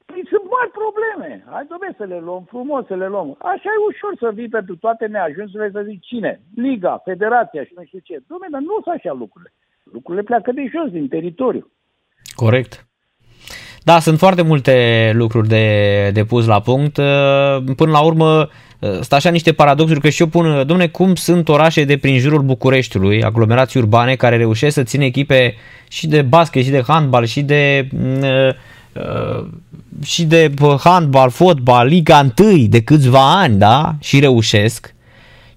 Păi 0.05 0.23
sunt 0.31 0.45
mari 0.57 0.71
probleme. 0.81 1.29
Hai, 1.53 1.65
domne, 1.71 1.89
să 1.97 2.03
le 2.03 2.19
luăm 2.27 2.43
frumos, 2.53 2.85
să 2.85 2.95
le 2.95 3.07
luăm. 3.07 3.27
Așa 3.53 3.69
e 3.73 3.87
ușor 3.91 4.13
să 4.23 4.29
vii 4.33 4.55
pentru 4.57 4.75
toate 4.77 5.05
neajunsurile 5.05 5.69
să 5.71 5.81
zici 5.89 6.07
cine? 6.07 6.41
Liga, 6.55 7.01
federația 7.09 7.63
și 7.63 7.73
nu 7.77 7.83
știu 7.85 7.99
ce. 8.03 8.15
Domne, 8.27 8.47
dar 8.51 8.61
nu 8.61 8.73
sunt 8.83 8.95
așa 8.95 9.13
lucrurile. 9.13 9.51
Lucrurile 9.95 10.23
pleacă 10.23 10.51
de 10.51 10.63
jos, 10.73 10.89
din 10.91 11.07
teritoriu. 11.07 11.71
Corect. 12.35 12.88
Da, 13.89 13.99
sunt 13.99 14.17
foarte 14.17 14.41
multe 14.41 15.11
lucruri 15.13 15.47
de, 15.47 16.09
de 16.13 16.23
pus 16.23 16.45
la 16.45 16.59
punct. 16.59 16.93
Până 17.75 17.91
la 17.91 17.99
urmă, 17.99 18.49
sunt 18.79 19.13
așa 19.13 19.29
niște 19.29 19.51
paradoxuri 19.51 19.99
că 19.99 20.09
și 20.09 20.21
eu 20.21 20.27
pun, 20.27 20.63
domne, 20.65 20.87
cum 20.87 21.15
sunt 21.15 21.49
orașe 21.49 21.83
de 21.83 21.97
prin 21.97 22.19
jurul 22.19 22.41
Bucureștiului, 22.41 23.23
aglomerații 23.23 23.79
urbane, 23.79 24.15
care 24.15 24.37
reușesc 24.37 24.73
să 24.73 24.83
țină 24.83 25.03
echipe 25.03 25.55
și 25.87 26.07
de 26.07 26.21
basket, 26.21 26.63
și 26.63 26.69
de 26.69 26.83
handbal, 26.87 27.25
și 27.25 27.41
de 27.41 27.89
uh, 28.21 28.49
uh, 28.93 29.47
și 30.03 30.23
de 30.23 30.53
handbal, 30.83 31.29
fotbal, 31.29 31.87
Liga 31.87 32.31
1 32.39 32.65
de 32.67 32.81
câțiva 32.81 33.39
ani, 33.39 33.57
da? 33.57 33.95
Și 33.99 34.19
reușesc. 34.19 34.93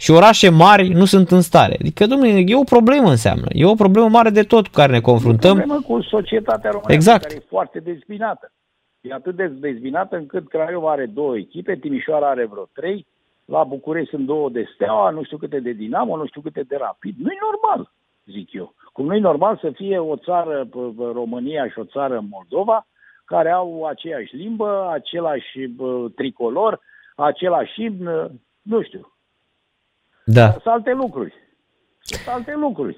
Și 0.03 0.11
orașe 0.11 0.49
mari 0.51 0.89
nu 0.89 1.05
sunt 1.05 1.31
în 1.31 1.41
stare. 1.41 1.75
Adică, 1.81 2.07
domnule, 2.07 2.43
e 2.47 2.57
o 2.57 2.73
problemă 2.75 3.09
înseamnă. 3.09 3.47
E 3.49 3.65
o 3.67 3.75
problemă 3.75 4.09
mare 4.09 4.31
de 4.31 4.43
tot 4.43 4.65
cu 4.67 4.73
care 4.73 4.93
ne 4.93 5.01
confruntăm. 5.01 5.59
E 5.59 5.63
o 5.63 5.67
problemă 5.67 5.83
cu 5.89 6.03
societatea 6.03 6.71
românească 6.71 6.93
exact. 6.93 7.23
care 7.23 7.35
e 7.35 7.47
foarte 7.49 7.79
dezbinată. 7.79 8.53
E 9.01 9.13
atât 9.13 9.37
de 9.37 9.47
dezbinată 9.47 10.17
încât 10.17 10.49
Craiova 10.49 10.91
are 10.91 11.07
două 11.07 11.37
echipe, 11.37 11.77
Timișoara 11.77 12.29
are 12.29 12.47
vreo 12.47 12.67
trei, 12.73 13.07
la 13.45 13.65
București 13.65 14.11
sunt 14.11 14.27
două 14.27 14.51
de 14.51 14.69
Steaua, 14.75 15.11
nu 15.11 15.23
știu 15.25 15.37
câte 15.37 15.61
de 15.61 15.73
Dinamo, 15.73 16.17
nu 16.17 16.27
știu 16.27 16.41
câte 16.41 16.63
de 16.69 16.77
Rapid. 16.77 17.15
Nu 17.19 17.31
e 17.31 17.39
normal, 17.51 17.91
zic 18.25 18.53
eu. 18.53 18.75
Cum 18.93 19.07
nu 19.07 19.15
e 19.15 19.19
normal 19.19 19.59
să 19.61 19.71
fie 19.75 19.99
o 19.99 20.17
țară 20.17 20.69
România 21.13 21.69
și 21.69 21.79
o 21.79 21.85
țară 21.85 22.25
Moldova, 22.31 22.87
care 23.25 23.51
au 23.51 23.85
aceeași 23.85 24.37
limbă, 24.37 24.91
același 24.93 25.71
tricolor, 26.15 26.81
același 27.17 27.83
imn, 27.83 28.31
nu 28.63 28.83
știu. 28.83 29.12
Da. 30.25 30.51
Sunt 30.51 30.67
alte 30.67 30.93
lucruri. 30.93 31.35
Sunt 32.01 32.35
alte 32.35 32.55
lucruri. 32.57 32.97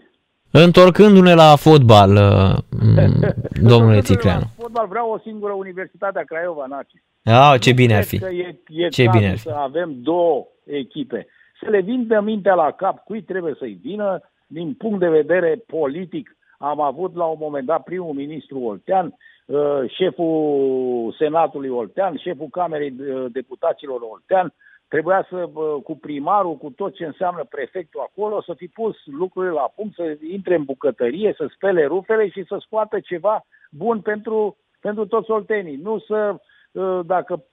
Întorcându-ne 0.50 1.34
la 1.34 1.56
fotbal, 1.56 2.10
uh, 2.10 2.56
domnule 3.70 4.00
Țicleanu. 4.00 4.40
La 4.40 4.62
fotbal 4.62 4.86
vreau 4.86 5.10
o 5.10 5.18
singură 5.18 5.52
universitate 5.52 6.18
a 6.18 6.22
Craiova, 6.22 6.66
Naci. 6.66 7.02
Ah, 7.24 7.60
ce 7.60 7.72
bine 7.72 7.96
ar 7.96 8.02
fi. 8.02 8.18
Că 8.18 8.28
e, 8.28 8.60
e 8.68 8.88
ce 8.88 9.08
bine 9.10 9.28
ar 9.28 9.36
fi. 9.36 9.42
să 9.42 9.54
avem 9.56 9.94
două 10.02 10.46
echipe. 10.64 11.26
Să 11.62 11.70
le 11.70 11.80
vin 11.80 12.08
mintea 12.22 12.54
la 12.54 12.70
cap 12.70 13.04
cui 13.04 13.22
trebuie 13.22 13.54
să-i 13.58 13.78
vină 13.82 14.20
din 14.46 14.74
punct 14.74 14.98
de 14.98 15.08
vedere 15.08 15.62
politic. 15.66 16.36
Am 16.58 16.80
avut 16.80 17.14
la 17.14 17.24
un 17.24 17.36
moment 17.40 17.66
dat 17.66 17.82
primul 17.82 18.12
ministru 18.12 18.58
Oltean, 18.60 19.14
uh, 19.46 19.90
șeful 19.96 21.14
Senatului 21.18 21.68
Oltean, 21.68 22.16
șeful 22.16 22.48
Camerei 22.50 22.94
uh, 22.98 23.24
Deputaților 23.32 24.00
Oltean, 24.00 24.54
Trebuia 24.88 25.26
să, 25.30 25.48
cu 25.82 25.96
primarul, 25.96 26.56
cu 26.56 26.70
tot 26.70 26.94
ce 26.94 27.04
înseamnă 27.04 27.44
prefectul 27.44 28.00
acolo, 28.00 28.42
să 28.42 28.54
fi 28.54 28.66
pus 28.68 28.96
lucrurile 29.04 29.52
la 29.52 29.72
punct, 29.74 29.94
să 29.94 30.16
intre 30.30 30.54
în 30.54 30.64
bucătărie, 30.64 31.34
să 31.36 31.46
spele 31.54 31.84
rufele 31.84 32.28
și 32.28 32.44
să 32.44 32.56
scoată 32.60 33.00
ceva 33.00 33.46
bun 33.70 34.00
pentru, 34.00 34.56
pentru 34.80 35.06
toți 35.06 35.30
oltenii. 35.30 35.76
Nu 35.76 35.98
să, 35.98 36.36
ă, 36.74 37.02
dacă 37.06 37.44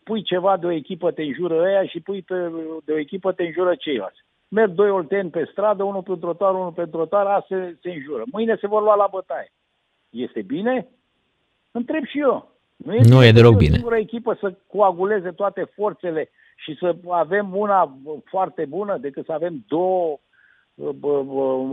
spui 0.00 0.22
ceva 0.22 0.56
de 0.56 0.66
o 0.66 0.70
echipă, 0.70 1.10
te 1.10 1.22
înjură 1.22 1.62
ăia 1.62 1.84
și 1.84 2.00
pui 2.00 2.22
pe, 2.22 2.52
de 2.84 2.92
o 2.92 2.98
echipă, 2.98 3.32
te 3.32 3.42
înjură 3.42 3.74
ceilalți. 3.74 4.24
Merg 4.48 4.70
doi 4.70 4.90
olteni 4.90 5.30
pe 5.30 5.48
stradă, 5.50 5.82
unul 5.82 6.02
pe 6.02 6.16
trotuar, 6.20 6.54
unul 6.54 6.72
pe 6.72 6.86
trotuar, 6.86 7.26
asta 7.26 7.46
se, 7.48 7.76
se 7.82 7.90
înjură. 7.90 8.22
Mâine 8.32 8.56
se 8.60 8.66
vor 8.66 8.82
lua 8.82 8.94
la 8.94 9.08
bătaie. 9.10 9.52
Este 10.10 10.42
bine? 10.42 10.88
Întreb 11.70 12.04
și 12.04 12.18
eu. 12.18 12.52
Nu 12.76 12.94
e, 12.94 13.00
nu 13.08 13.24
e 13.24 13.32
deloc 13.32 13.56
bine. 13.56 13.80
O 13.84 13.96
echipă 13.96 14.36
să 14.40 14.54
coaguleze 14.66 15.30
toate 15.30 15.64
forțele 15.74 16.30
și 16.56 16.76
să 16.80 16.96
avem 17.08 17.56
una 17.56 17.98
foarte 18.24 18.64
bună 18.64 18.96
decât 18.96 19.24
să 19.24 19.32
avem 19.32 19.64
două 19.66 20.18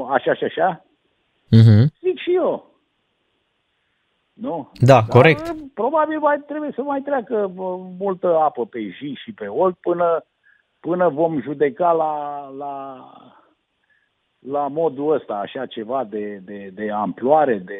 așa 0.09 0.33
și 0.33 0.43
așa? 0.43 0.85
Uh-huh. 1.45 1.85
Zic 2.01 2.19
și 2.19 2.35
eu. 2.35 2.71
Nu? 4.33 4.71
Da, 4.73 4.93
Dar 4.93 5.05
corect. 5.07 5.53
Probabil 5.73 6.19
mai 6.19 6.39
trebuie 6.39 6.71
să 6.75 6.81
mai 6.81 7.01
treacă 7.01 7.51
multă 7.99 8.37
apă 8.37 8.65
pe 8.65 8.79
zi 8.79 9.17
și 9.23 9.33
pe 9.33 9.47
olt 9.47 9.77
până, 9.77 10.25
până 10.79 11.09
vom 11.09 11.41
judeca 11.41 11.91
la, 11.91 12.47
la, 12.57 13.05
la 14.39 14.67
modul 14.67 15.13
ăsta, 15.13 15.33
așa 15.33 15.65
ceva 15.65 16.03
de, 16.03 16.41
de, 16.43 16.71
de 16.73 16.91
amploare, 16.91 17.57
de 17.57 17.79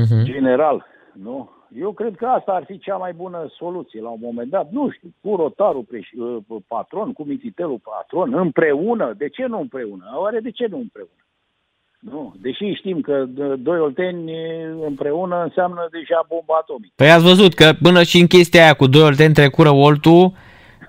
uh-huh. 0.00 0.22
general. 0.22 0.86
Nu? 1.12 1.50
Eu 1.78 1.92
cred 1.92 2.14
că 2.16 2.26
asta 2.26 2.52
ar 2.52 2.64
fi 2.64 2.78
cea 2.78 2.96
mai 2.96 3.12
bună 3.12 3.50
soluție 3.56 4.00
la 4.00 4.08
un 4.08 4.18
moment 4.22 4.50
dat. 4.50 4.70
Nu 4.70 4.90
știu, 4.90 5.08
cu 5.20 5.36
rotarul 5.36 5.84
preș- 5.84 6.18
uh, 6.18 6.62
patron, 6.66 7.12
cu 7.12 7.22
mititelul 7.22 7.80
patron, 7.82 8.34
împreună. 8.34 9.14
De 9.16 9.28
ce 9.28 9.46
nu 9.46 9.60
împreună? 9.60 10.04
Oare 10.14 10.40
de 10.40 10.50
ce 10.50 10.66
nu 10.70 10.78
împreună? 10.78 11.10
Nu, 11.98 12.34
deși 12.40 12.72
știm 12.72 13.00
că 13.00 13.24
doi 13.58 13.78
olteni 13.78 14.32
împreună 14.86 15.42
înseamnă 15.42 15.88
deja 15.90 16.24
bomba 16.28 16.54
atomică. 16.60 16.92
Păi 16.96 17.10
ați 17.10 17.24
văzut 17.24 17.54
că 17.54 17.72
până 17.82 18.02
și 18.02 18.20
în 18.20 18.26
chestia 18.26 18.62
aia 18.62 18.74
cu 18.74 18.86
doi 18.86 19.02
olteni 19.02 19.34
trecură 19.34 19.70
oltul, 19.70 20.32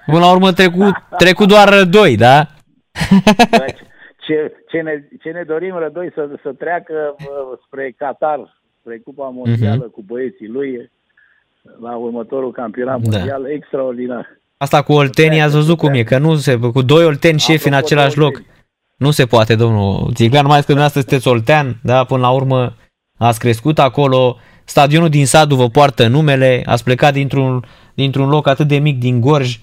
până 0.06 0.20
la 0.20 0.32
urmă 0.32 0.52
trecu, 0.52 0.92
trecu 1.18 1.46
doar 1.46 1.84
doi, 1.84 2.18
da? 2.18 2.46
ce, 4.26 4.54
ce, 4.68 4.82
ne, 4.82 5.08
ce 5.22 5.30
ne 5.30 5.44
dorim 5.44 5.76
rădoi 5.76 6.12
să, 6.14 6.30
să 6.44 6.54
treacă 6.54 7.16
spre 7.66 7.94
Qatar 7.98 8.63
spre 8.84 9.02
Cupa 9.04 9.30
Mondială 9.34 9.88
uh-huh. 9.88 9.92
cu 9.92 10.02
băieții 10.02 10.48
lui 10.48 10.92
la 11.82 11.96
următorul 11.96 12.52
campionat 12.52 13.02
da. 13.02 13.18
mondial, 13.18 13.46
extraordinar. 13.46 14.28
Asta 14.58 14.82
cu 14.82 14.94
Olteni 14.94 15.42
ați 15.42 15.54
văzut 15.54 15.78
cum 15.78 15.94
e, 15.94 16.04
că 16.04 16.18
nu 16.18 16.36
se, 16.36 16.56
cu 16.56 16.82
doi 16.82 17.06
Olteni 17.06 17.40
șefi 17.40 17.68
în 17.68 17.74
același 17.74 18.18
loc. 18.18 18.42
Nu 18.98 19.12
se 19.12 19.26
poate, 19.26 19.56
domnul 19.56 20.12
Țiglean, 20.14 20.46
mai 20.46 20.60
că 20.60 20.66
dumneavoastră 20.66 21.02
sunteți 21.02 21.28
Oltean, 21.28 21.80
da, 21.84 22.04
până 22.04 22.22
la 22.22 22.30
urmă 22.30 22.76
ați 23.18 23.40
crescut 23.40 23.80
acolo, 23.80 24.38
stadionul 24.64 25.10
din 25.10 25.26
Sadu 25.26 25.56
vă 25.56 25.70
poartă 25.70 26.08
numele, 26.08 26.64
ați 26.66 26.84
plecat 26.84 27.14
dintr-un, 27.14 27.66
dintr-un 27.94 28.30
loc 28.30 28.48
atât 28.48 28.68
de 28.68 28.78
mic 28.78 29.00
din 29.00 29.22
Gorj, 29.22 29.60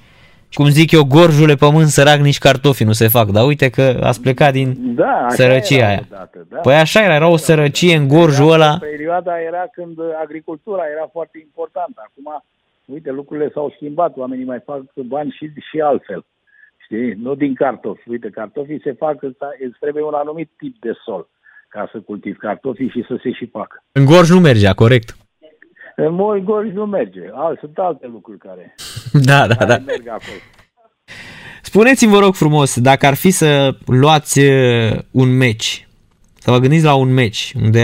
cum 0.53 0.69
zic 0.69 0.91
eu, 0.91 1.05
gorjule 1.05 1.55
pământ 1.55 1.87
sărac, 1.87 2.19
nici 2.19 2.39
cartofi 2.39 2.85
nu 2.85 2.93
se 2.93 3.09
fac, 3.09 3.29
dar 3.29 3.47
uite 3.47 3.71
că 3.71 4.01
ați 4.03 4.21
plecat 4.21 4.53
din 4.53 4.95
da, 4.95 5.27
sărăcia 5.29 5.87
aia. 5.87 6.03
Odată, 6.11 6.47
da. 6.49 6.59
Păi 6.59 6.75
așa 6.75 7.03
era, 7.03 7.15
era 7.15 7.29
o 7.29 7.37
sărăcie 7.37 7.97
în 7.97 8.09
gorjul 8.09 8.53
ăla. 8.53 8.79
Perioada 8.79 9.41
era 9.41 9.65
când 9.73 9.99
agricultura 10.23 10.83
era 10.97 11.09
foarte 11.13 11.39
importantă. 11.39 12.03
Acum, 12.05 12.45
uite, 12.85 13.11
lucrurile 13.11 13.51
s-au 13.55 13.73
schimbat, 13.75 14.17
oamenii 14.17 14.45
mai 14.45 14.61
fac 14.65 14.83
bani 14.95 15.37
și, 15.39 15.53
și 15.71 15.81
altfel. 15.81 16.25
Știi? 16.85 17.13
Nu 17.13 17.35
din 17.35 17.55
cartofi. 17.55 18.09
Uite, 18.09 18.29
cartofii 18.31 18.81
se 18.85 18.93
fac, 18.93 19.23
îți 19.23 19.79
trebuie 19.81 20.03
un 20.03 20.15
anumit 20.15 20.51
tip 20.57 20.77
de 20.81 20.93
sol 21.05 21.29
ca 21.69 21.89
să 21.93 21.99
cultivi 22.01 22.37
cartofii 22.37 22.89
și 22.89 23.05
să 23.09 23.19
se 23.23 23.33
și 23.33 23.47
facă. 23.47 23.83
În 23.93 24.05
gorj 24.05 24.31
nu 24.31 24.41
mergea, 24.41 24.73
corect. 24.73 25.17
În 26.07 26.15
Moi 26.15 26.43
Gorj 26.43 26.73
nu 26.73 26.87
merge. 26.87 27.21
Al, 27.35 27.57
sunt 27.61 27.79
alte 27.79 28.07
lucruri 28.07 28.39
care, 28.39 28.75
da, 29.31 29.47
da, 29.47 29.55
care 29.55 29.71
da. 29.71 29.79
merg 29.87 30.07
acolo. 30.09 30.39
Spuneți-mi, 31.63 32.13
vă 32.13 32.19
rog 32.19 32.35
frumos, 32.35 32.81
dacă 32.81 33.07
ar 33.07 33.15
fi 33.15 33.31
să 33.31 33.77
luați 33.87 34.41
uh, 34.41 34.99
un 35.11 35.37
meci, 35.37 35.89
să 36.35 36.51
vă 36.51 36.59
gândiți 36.59 36.85
la 36.85 36.95
un 36.95 37.13
meci 37.13 37.53
unde 37.57 37.81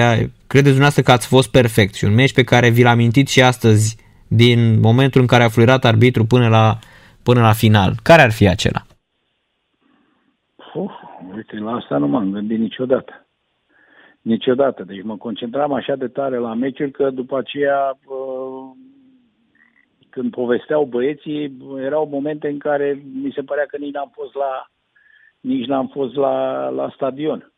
credeți 0.46 0.76
dumneavoastră 0.76 1.02
că 1.02 1.12
ați 1.12 1.28
fost 1.28 1.50
perfect 1.50 1.94
și 1.94 2.04
un 2.04 2.14
meci 2.14 2.34
pe 2.34 2.44
care 2.44 2.70
vi-l 2.70 2.86
amintiți 2.86 3.32
și 3.32 3.42
astăzi 3.42 3.96
din 4.28 4.80
momentul 4.80 5.20
în 5.20 5.26
care 5.26 5.42
a 5.42 5.48
fluirat 5.48 5.84
arbitru 5.84 6.24
până 6.24 6.48
la, 6.48 6.78
până 7.22 7.40
la 7.40 7.52
final, 7.52 7.92
care 8.02 8.22
ar 8.22 8.32
fi 8.32 8.48
acela? 8.48 8.82
Uf, 10.74 10.92
uite, 11.34 11.56
la 11.56 11.72
asta 11.72 11.96
nu 11.96 12.06
m-am 12.06 12.30
gândit 12.30 12.58
niciodată. 12.58 13.25
Niciodată. 14.26 14.82
Deci 14.82 15.02
mă 15.02 15.16
concentram 15.16 15.72
așa 15.72 15.96
de 15.96 16.08
tare 16.08 16.36
la 16.36 16.54
meciuri 16.54 16.90
că 16.90 17.10
după 17.10 17.38
aceea 17.38 17.98
când 20.10 20.30
povesteau 20.30 20.84
băieții, 20.84 21.56
erau 21.78 22.06
momente 22.06 22.48
în 22.48 22.58
care 22.58 23.02
mi 23.22 23.32
se 23.32 23.42
părea 23.42 23.64
că 23.66 23.76
nici 23.76 23.92
n-am 23.92 24.10
fost 24.12 24.34
la, 24.34 24.70
nici 25.40 25.66
n-am 25.66 25.88
fost 25.88 26.14
la, 26.14 26.68
la 26.68 26.90
stadion. 26.94 27.52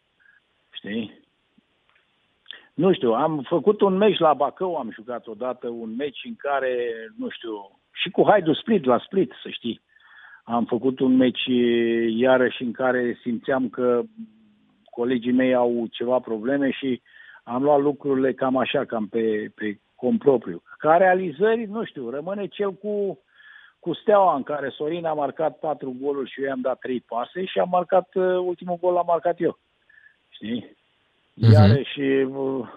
Știi? 0.70 1.20
Nu 2.74 2.92
știu, 2.92 3.12
am 3.12 3.44
făcut 3.48 3.80
un 3.80 3.96
meci 3.96 4.18
la 4.18 4.34
Bacău, 4.34 4.76
am 4.76 4.90
jucat 4.90 5.26
odată 5.26 5.68
un 5.68 5.94
meci 5.96 6.20
în 6.24 6.34
care, 6.36 6.92
nu 7.16 7.28
știu, 7.28 7.80
și 7.92 8.10
cu 8.10 8.24
Haidu 8.26 8.52
Split, 8.52 8.84
la 8.84 8.98
Split, 8.98 9.32
să 9.42 9.48
știi. 9.48 9.80
Am 10.44 10.64
făcut 10.64 11.00
un 11.00 11.16
meci 11.16 11.44
iarăși 12.16 12.62
în 12.62 12.72
care 12.72 13.18
simțeam 13.22 13.68
că 13.68 14.02
colegii 15.00 15.32
mei 15.32 15.54
au 15.54 15.86
ceva 15.90 16.18
probleme 16.18 16.70
și 16.70 17.02
am 17.42 17.62
luat 17.62 17.80
lucrurile 17.80 18.32
cam 18.32 18.56
așa, 18.56 18.84
cam 18.84 19.06
pe, 19.06 19.52
pe 19.54 19.78
compropriu. 19.94 20.62
Ca 20.78 20.96
realizări, 20.96 21.64
nu 21.64 21.84
știu, 21.84 22.10
rămâne 22.10 22.46
cel 22.46 22.72
cu, 22.72 23.18
cu 23.78 23.94
Steaua, 23.94 24.34
în 24.36 24.42
care 24.42 24.68
Sorin 24.68 25.04
a 25.04 25.12
marcat 25.12 25.58
patru 25.58 25.96
goluri 26.00 26.30
și 26.30 26.40
eu 26.40 26.46
i-am 26.46 26.60
dat 26.60 26.78
trei 26.78 27.00
pase 27.00 27.44
și 27.44 27.58
am 27.58 27.68
marcat, 27.70 28.08
uh, 28.14 28.38
ultimul 28.50 28.78
gol 28.80 28.92
l-am 28.92 29.04
marcat 29.06 29.40
eu. 29.40 29.58
Știi? 30.28 30.60
Uh-huh. 30.64 31.52
Iarăși 31.52 32.00
uh, 32.00 32.68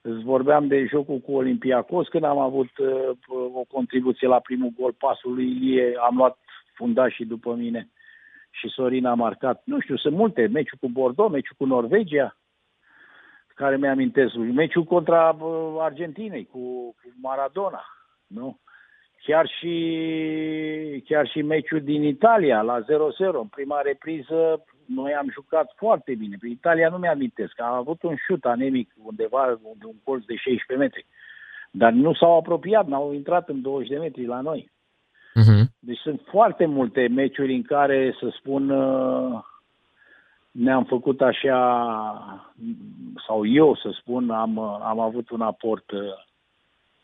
îți 0.00 0.22
vorbeam 0.22 0.66
de 0.66 0.86
jocul 0.90 1.18
cu 1.18 1.32
Olympiacos, 1.32 2.08
când 2.08 2.24
am 2.24 2.38
avut 2.38 2.78
uh, 2.78 2.88
o 3.60 3.64
contribuție 3.68 4.28
la 4.28 4.38
primul 4.38 4.72
gol, 4.78 4.92
pasul 4.98 5.34
lui 5.34 5.50
Ilie, 5.50 5.94
am 6.08 6.16
luat 6.16 6.38
fundașii 6.74 7.24
după 7.24 7.54
mine 7.54 7.88
și 8.50 8.68
Sorin 8.68 9.06
a 9.06 9.14
marcat. 9.14 9.62
Nu 9.64 9.80
știu, 9.80 9.96
sunt 9.96 10.16
multe, 10.16 10.46
meciul 10.46 10.78
cu 10.80 10.88
Bordeaux, 10.88 11.32
meciul 11.32 11.56
cu 11.58 11.64
Norvegia, 11.64 12.36
care 13.54 13.76
mi-amintesc, 13.76 14.34
meciul 14.34 14.84
contra 14.84 15.36
Argentinei 15.78 16.46
cu, 16.46 16.58
cu 16.58 17.12
Maradona, 17.20 17.84
nu? 18.26 18.58
chiar 19.22 19.48
și, 19.58 21.02
chiar 21.04 21.28
și 21.28 21.42
meciul 21.42 21.80
din 21.80 22.02
Italia 22.02 22.62
la 22.62 22.80
0-0, 22.80 22.84
în 23.18 23.46
prima 23.46 23.80
repriză, 23.80 24.64
noi 24.86 25.14
am 25.14 25.30
jucat 25.32 25.72
foarte 25.76 26.14
bine. 26.14 26.36
Pe 26.40 26.48
Italia 26.48 26.88
nu 26.88 26.96
mi-amintesc, 26.96 27.60
am 27.60 27.72
avut 27.72 28.02
un 28.02 28.16
șut 28.26 28.44
anemic 28.44 28.92
undeva, 29.02 29.58
un 29.62 29.96
colț 30.04 30.24
de 30.24 30.34
16 30.34 30.84
metri. 30.84 31.06
Dar 31.70 31.92
nu 31.92 32.14
s-au 32.14 32.36
apropiat, 32.36 32.86
n-au 32.86 33.12
intrat 33.12 33.48
în 33.48 33.62
20 33.62 33.88
de 33.88 33.98
metri 33.98 34.24
la 34.26 34.40
noi. 34.40 34.70
Uh-huh. 35.34 35.64
Deci 35.78 35.98
sunt 35.98 36.20
foarte 36.30 36.66
multe 36.66 37.08
meciuri 37.08 37.54
în 37.54 37.62
care, 37.62 38.14
să 38.20 38.32
spun, 38.38 38.70
uh, 38.70 39.40
ne-am 40.50 40.84
făcut 40.84 41.20
așa, 41.20 42.42
sau 43.26 43.46
eu 43.46 43.74
să 43.74 43.90
spun, 44.00 44.30
am, 44.30 44.58
am 44.58 45.00
avut 45.00 45.30
un 45.30 45.40
aport. 45.40 45.90
Uh, 45.90 46.00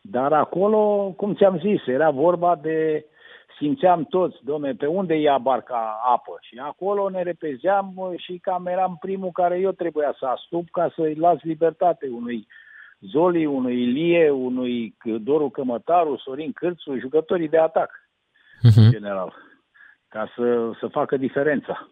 dar 0.01 0.33
acolo, 0.33 1.13
cum 1.17 1.35
ți-am 1.35 1.59
zis, 1.59 1.87
era 1.87 2.11
vorba 2.11 2.57
de, 2.63 3.05
simțeam 3.59 4.05
toți, 4.05 4.37
domne, 4.45 4.75
pe 4.75 4.87
unde 4.87 5.15
ia 5.15 5.39
barca 5.39 6.01
apă. 6.07 6.39
Și 6.41 6.59
acolo 6.59 7.09
ne 7.09 7.23
repezeam 7.23 7.93
uh, 7.97 8.13
și 8.17 8.39
cam 8.39 8.67
eram 8.67 8.97
primul 9.01 9.31
care 9.31 9.59
eu 9.59 9.73
trebuia 9.73 10.15
să 10.19 10.27
astup 10.27 10.71
ca 10.71 10.93
să-i 10.97 11.15
las 11.15 11.43
libertate 11.43 12.09
unui 12.09 12.47
Zoli, 13.01 13.47
unui 13.47 13.83
Ilie, 13.83 14.31
unui 14.31 14.97
Doru 15.05 15.49
Cămătaru, 15.49 16.17
Sorin 16.17 16.53
Cârțu, 16.53 16.99
jucătorii 16.99 17.49
de 17.49 17.59
atac, 17.59 17.91
uh-huh. 18.59 18.75
în 18.77 18.91
general, 18.91 19.35
ca 20.09 20.33
să, 20.37 20.71
să 20.81 20.89
facă 20.91 21.17
diferența. 21.17 21.89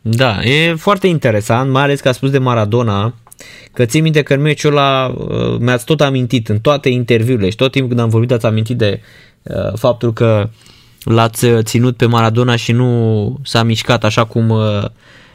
Da, 0.00 0.42
e 0.42 0.74
foarte 0.74 1.06
interesant, 1.06 1.70
mai 1.70 1.82
ales 1.82 2.00
că 2.00 2.08
a 2.08 2.12
spus 2.12 2.30
de 2.30 2.38
Maradona, 2.38 3.14
că 3.72 3.84
ții 3.84 4.00
minte 4.00 4.22
că 4.22 4.34
în 4.34 4.40
meciul 4.40 4.70
ăla 4.70 5.06
uh, 5.06 5.56
mi-ați 5.58 5.84
tot 5.84 6.00
amintit 6.00 6.48
în 6.48 6.58
toate 6.58 6.88
interviurile 6.88 7.50
și 7.50 7.56
tot 7.56 7.70
timpul 7.70 7.88
când 7.88 8.00
am 8.00 8.08
vorbit 8.08 8.32
ați 8.32 8.46
amintit 8.46 8.76
de 8.76 9.00
uh, 9.42 9.72
faptul 9.74 10.12
că 10.12 10.48
l-ați 11.04 11.44
uh, 11.44 11.58
ținut 11.62 11.96
pe 11.96 12.06
Maradona 12.06 12.56
și 12.56 12.72
nu 12.72 13.38
s-a 13.42 13.62
mișcat 13.62 14.04
așa 14.04 14.24
cum 14.24 14.48
uh, 14.48 14.84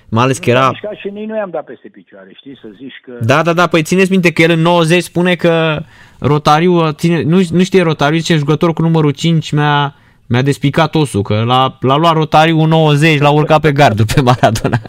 mai 0.09 0.23
ales 0.23 0.37
că 0.37 0.49
era... 0.49 0.69
Mișcat 0.69 0.95
și 0.95 1.07
nici 1.07 1.27
nu 1.27 1.35
i-am 1.35 1.49
dat 1.49 1.63
peste 1.63 1.87
picioare, 1.87 2.31
știi, 2.35 2.57
să 2.61 2.67
zici 2.77 2.99
că... 3.03 3.11
Da, 3.25 3.41
da, 3.41 3.53
da, 3.53 3.67
păi 3.67 3.83
țineți 3.83 4.11
minte 4.11 4.31
că 4.31 4.41
el 4.41 4.49
în 4.49 4.59
90 4.59 5.03
spune 5.03 5.35
că 5.35 5.83
Rotariu, 6.19 6.91
ține, 6.91 7.21
nu, 7.23 7.41
nu 7.51 7.63
știe 7.63 7.81
Rotariu, 7.81 8.17
zice 8.17 8.35
jucător 8.35 8.73
cu 8.73 8.81
numărul 8.81 9.11
5 9.11 9.51
mi-a, 9.51 9.95
mi-a 10.31 10.41
despicat 10.41 10.95
osul, 10.95 11.21
că 11.21 11.43
l-a, 11.45 11.77
l-a 11.79 11.95
luat 11.95 12.13
Rotariu 12.13 12.65
90, 12.65 13.19
l-a 13.19 13.29
urcat 13.29 13.61
pe 13.61 13.71
gardul 13.71 14.05
pe 14.05 14.21
Maradona. 14.21 14.79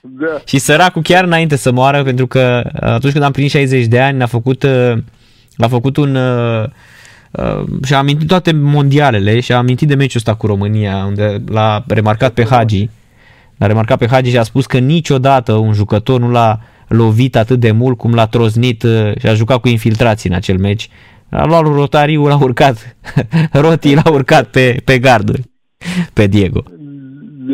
da. 0.00 0.26
și 0.46 0.58
săracul 0.58 1.02
chiar 1.02 1.24
înainte 1.24 1.56
să 1.56 1.72
moară, 1.72 2.02
pentru 2.02 2.26
că 2.26 2.70
atunci 2.80 3.12
când 3.12 3.24
am 3.24 3.32
plinit 3.32 3.50
60 3.50 3.86
de 3.86 4.00
ani, 4.00 4.22
a 4.22 4.26
făcut, 4.26 4.64
a 5.56 5.68
făcut 5.68 5.96
un... 5.96 6.14
Uh, 6.14 6.64
și-a 7.84 7.98
amintit 7.98 8.28
toate 8.28 8.52
mondialele 8.52 9.40
și 9.40 9.52
a 9.52 9.56
amintit 9.56 9.88
de 9.88 9.94
meciul 9.94 10.16
ăsta 10.16 10.34
cu 10.34 10.46
România, 10.46 11.04
unde 11.04 11.42
l-a 11.46 11.84
remarcat 11.88 12.32
pe 12.32 12.44
Hagi 12.44 12.88
L-a 13.58 13.66
remarcat 13.66 13.98
pe 13.98 14.06
Hagi 14.06 14.30
și 14.30 14.38
a 14.38 14.42
spus 14.42 14.66
că 14.66 14.78
niciodată 14.78 15.52
un 15.52 15.72
jucător 15.72 16.20
nu 16.20 16.30
l-a 16.30 16.60
lovit 16.88 17.36
atât 17.36 17.60
de 17.60 17.70
mult 17.70 17.98
cum 17.98 18.14
l-a 18.14 18.26
troznit 18.26 18.82
uh, 18.82 19.12
și 19.18 19.26
a 19.26 19.34
jucat 19.34 19.60
cu 19.60 19.68
infiltrații 19.68 20.30
în 20.30 20.36
acel 20.36 20.58
meci. 20.58 20.88
A 21.30 21.46
luat 21.46 21.62
lui 21.62 21.74
Rotariu, 21.74 22.26
l-a 22.26 22.38
urcat, 22.42 22.96
Roti 23.62 23.94
l-a 23.94 24.10
urcat 24.10 24.50
pe, 24.50 24.82
pe 24.84 24.98
garduri, 24.98 25.42
pe 26.14 26.26
Diego. 26.26 26.62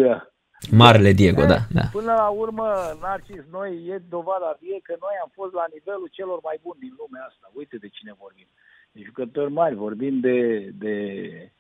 Da. 0.01 0.29
Marele 0.71 1.13
Diego, 1.13 1.43
da, 1.53 1.59
da. 1.77 1.85
Până 1.93 2.13
la 2.13 2.29
urmă, 2.29 2.67
Narcis, 3.01 3.43
noi 3.51 3.71
e 3.95 4.03
dovada 4.09 4.59
vie 4.61 4.79
că 4.83 4.95
noi 5.01 5.17
am 5.23 5.31
fost 5.33 5.53
la 5.53 5.67
nivelul 5.73 6.09
celor 6.11 6.39
mai 6.43 6.59
buni 6.63 6.79
din 6.81 6.95
lumea 7.01 7.23
asta. 7.31 7.51
Uite 7.53 7.77
de 7.77 7.89
cine 7.89 8.13
vorbim. 8.19 8.49
De 8.93 9.01
jucători 9.05 9.53
mari, 9.53 9.75
vorbim 9.75 10.21
de, 10.21 10.39
de 10.79 10.95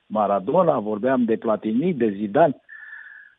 Maradona, 0.06 0.78
vorbeam 0.78 1.24
de 1.24 1.36
Platini, 1.36 1.94
de 1.94 2.08
Zidane. 2.16 2.60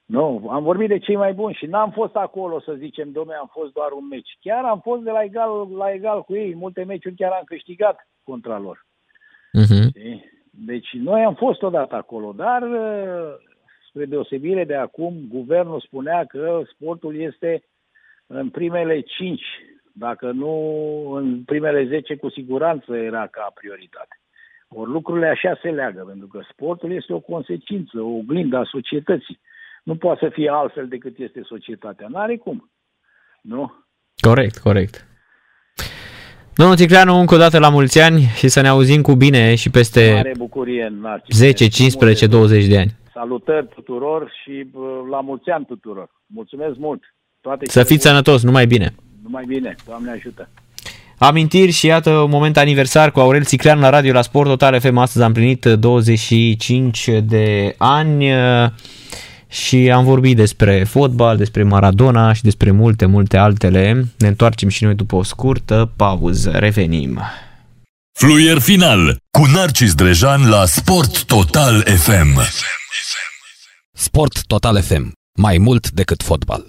Nu, 0.06 0.48
am 0.50 0.64
vorbit 0.64 0.88
de 0.88 0.98
cei 0.98 1.16
mai 1.16 1.34
buni 1.34 1.54
și 1.54 1.66
n-am 1.66 1.92
fost 1.92 2.16
acolo 2.16 2.60
să 2.60 2.74
zicem, 2.74 3.12
domnule, 3.12 3.38
am 3.38 3.50
fost 3.52 3.74
doar 3.74 3.92
un 3.92 4.08
meci. 4.08 4.38
Chiar 4.40 4.64
am 4.64 4.80
fost 4.80 5.02
de 5.02 5.12
la 5.12 5.24
egal, 5.24 5.68
la 5.78 5.92
egal 5.92 6.22
cu 6.24 6.36
ei, 6.36 6.56
multe 6.56 6.84
meciuri 6.84 7.16
chiar 7.16 7.32
am 7.32 7.44
câștigat 7.46 8.08
contra 8.24 8.60
lor. 8.60 8.86
Uh-huh. 9.62 9.88
Deci 10.50 10.94
noi 10.94 11.24
am 11.24 11.34
fost 11.34 11.62
odată 11.62 11.96
acolo, 11.96 12.32
dar 12.32 12.64
spre 13.88 14.06
deosebire 14.06 14.64
de 14.64 14.76
acum, 14.76 15.14
guvernul 15.30 15.80
spunea 15.80 16.26
că 16.26 16.62
sportul 16.74 17.16
este 17.16 17.64
în 18.28 18.50
primele 18.50 19.00
cinci, 19.02 19.46
dacă 19.94 20.32
nu 20.32 20.54
în 21.12 21.44
primele 21.44 21.86
zece, 21.86 22.16
cu 22.16 22.30
siguranță 22.30 22.96
era 22.96 23.28
ca 23.28 23.52
prioritate. 23.54 24.20
Ori 24.68 24.90
lucrurile 24.90 25.28
așa 25.28 25.60
se 25.62 25.70
leagă, 25.70 26.04
pentru 26.08 26.28
că 26.28 26.40
sportul 26.52 26.92
este 26.92 27.14
o 27.14 27.20
consecință, 27.20 28.02
o 28.02 28.18
oglindă 28.18 28.58
a 28.58 28.64
societății. 28.64 29.40
Nu 29.86 29.96
poate 29.96 30.20
să 30.24 30.30
fie 30.34 30.50
altfel 30.54 30.88
decât 30.88 31.18
este 31.18 31.42
societatea. 31.46 32.08
N-are 32.10 32.36
cum. 32.38 32.72
Nu? 33.42 33.74
Corect, 34.20 34.58
corect. 34.58 35.06
Domnul 36.56 36.76
Ticleanu, 36.76 37.20
încă 37.20 37.36
o 37.36 37.38
dată 37.38 37.60
la 37.60 37.70
mulți 37.70 38.02
ani 38.02 38.22
și 38.22 38.48
să 38.48 38.62
ne 38.62 38.68
auzim 38.68 39.02
cu 39.02 39.16
bine 39.16 39.56
și 39.56 39.70
peste 39.70 40.12
Mare 40.14 40.34
bucurie, 40.38 40.94
10, 41.30 41.68
15, 41.68 42.28
20 42.28 42.66
de 42.66 42.78
ani. 42.78 42.96
Salutări 43.14 43.68
tuturor 43.68 44.32
și 44.44 44.68
la 45.10 45.22
mulți 45.22 45.50
ani 45.50 45.66
tuturor. 45.66 46.10
Mulțumesc 46.26 46.78
mult. 46.78 47.02
Toate 47.42 47.66
să 47.66 47.84
fiți 47.84 48.08
sănătos, 48.08 48.44
numai 48.44 48.66
bine. 48.66 48.96
Numai 49.24 49.44
bine, 49.48 49.76
Doamne 49.86 50.12
ajută. 50.12 50.50
Amintiri 51.18 51.72
și 51.72 51.86
iată 51.86 52.10
un 52.10 52.30
moment 52.30 52.58
aniversar 52.58 53.12
cu 53.12 53.20
Aurel 53.20 53.44
Țiclean 53.44 53.80
la 53.80 53.90
Radio 53.90 54.14
la 54.14 54.22
Sport 54.22 54.48
Total 54.48 54.80
FM. 54.80 54.98
Astăzi 54.98 55.26
am 55.26 55.34
plinit 55.34 55.66
25 55.66 57.10
de 57.24 57.76
ani 57.78 58.26
și 59.56 59.92
am 59.92 60.04
vorbit 60.04 60.36
despre 60.36 60.84
fotbal, 60.84 61.38
despre 61.38 61.64
Maradona 61.64 62.34
și 62.34 62.42
despre 62.42 62.72
multe, 62.72 63.06
multe 63.06 63.38
altele. 63.38 64.06
Ne 64.18 64.28
întoarcem 64.28 64.70
și 64.70 64.84
noi 64.84 64.96
după 64.96 65.16
o 65.16 65.24
scurtă 65.24 65.92
pauză. 65.96 66.52
Revenim. 66.52 67.22
Fluier 68.20 68.60
final 68.60 69.18
cu 69.32 69.46
Narcis 69.46 69.94
Drejan 69.94 70.50
la 70.50 70.66
Sport 70.66 71.24
Total 71.24 71.82
FM. 71.82 72.40
Sport 73.94 74.46
Total 74.46 74.82
FM. 74.82 75.12
Mai 75.40 75.58
mult 75.58 75.92
decât 75.92 76.24
fotbal. 76.24 76.66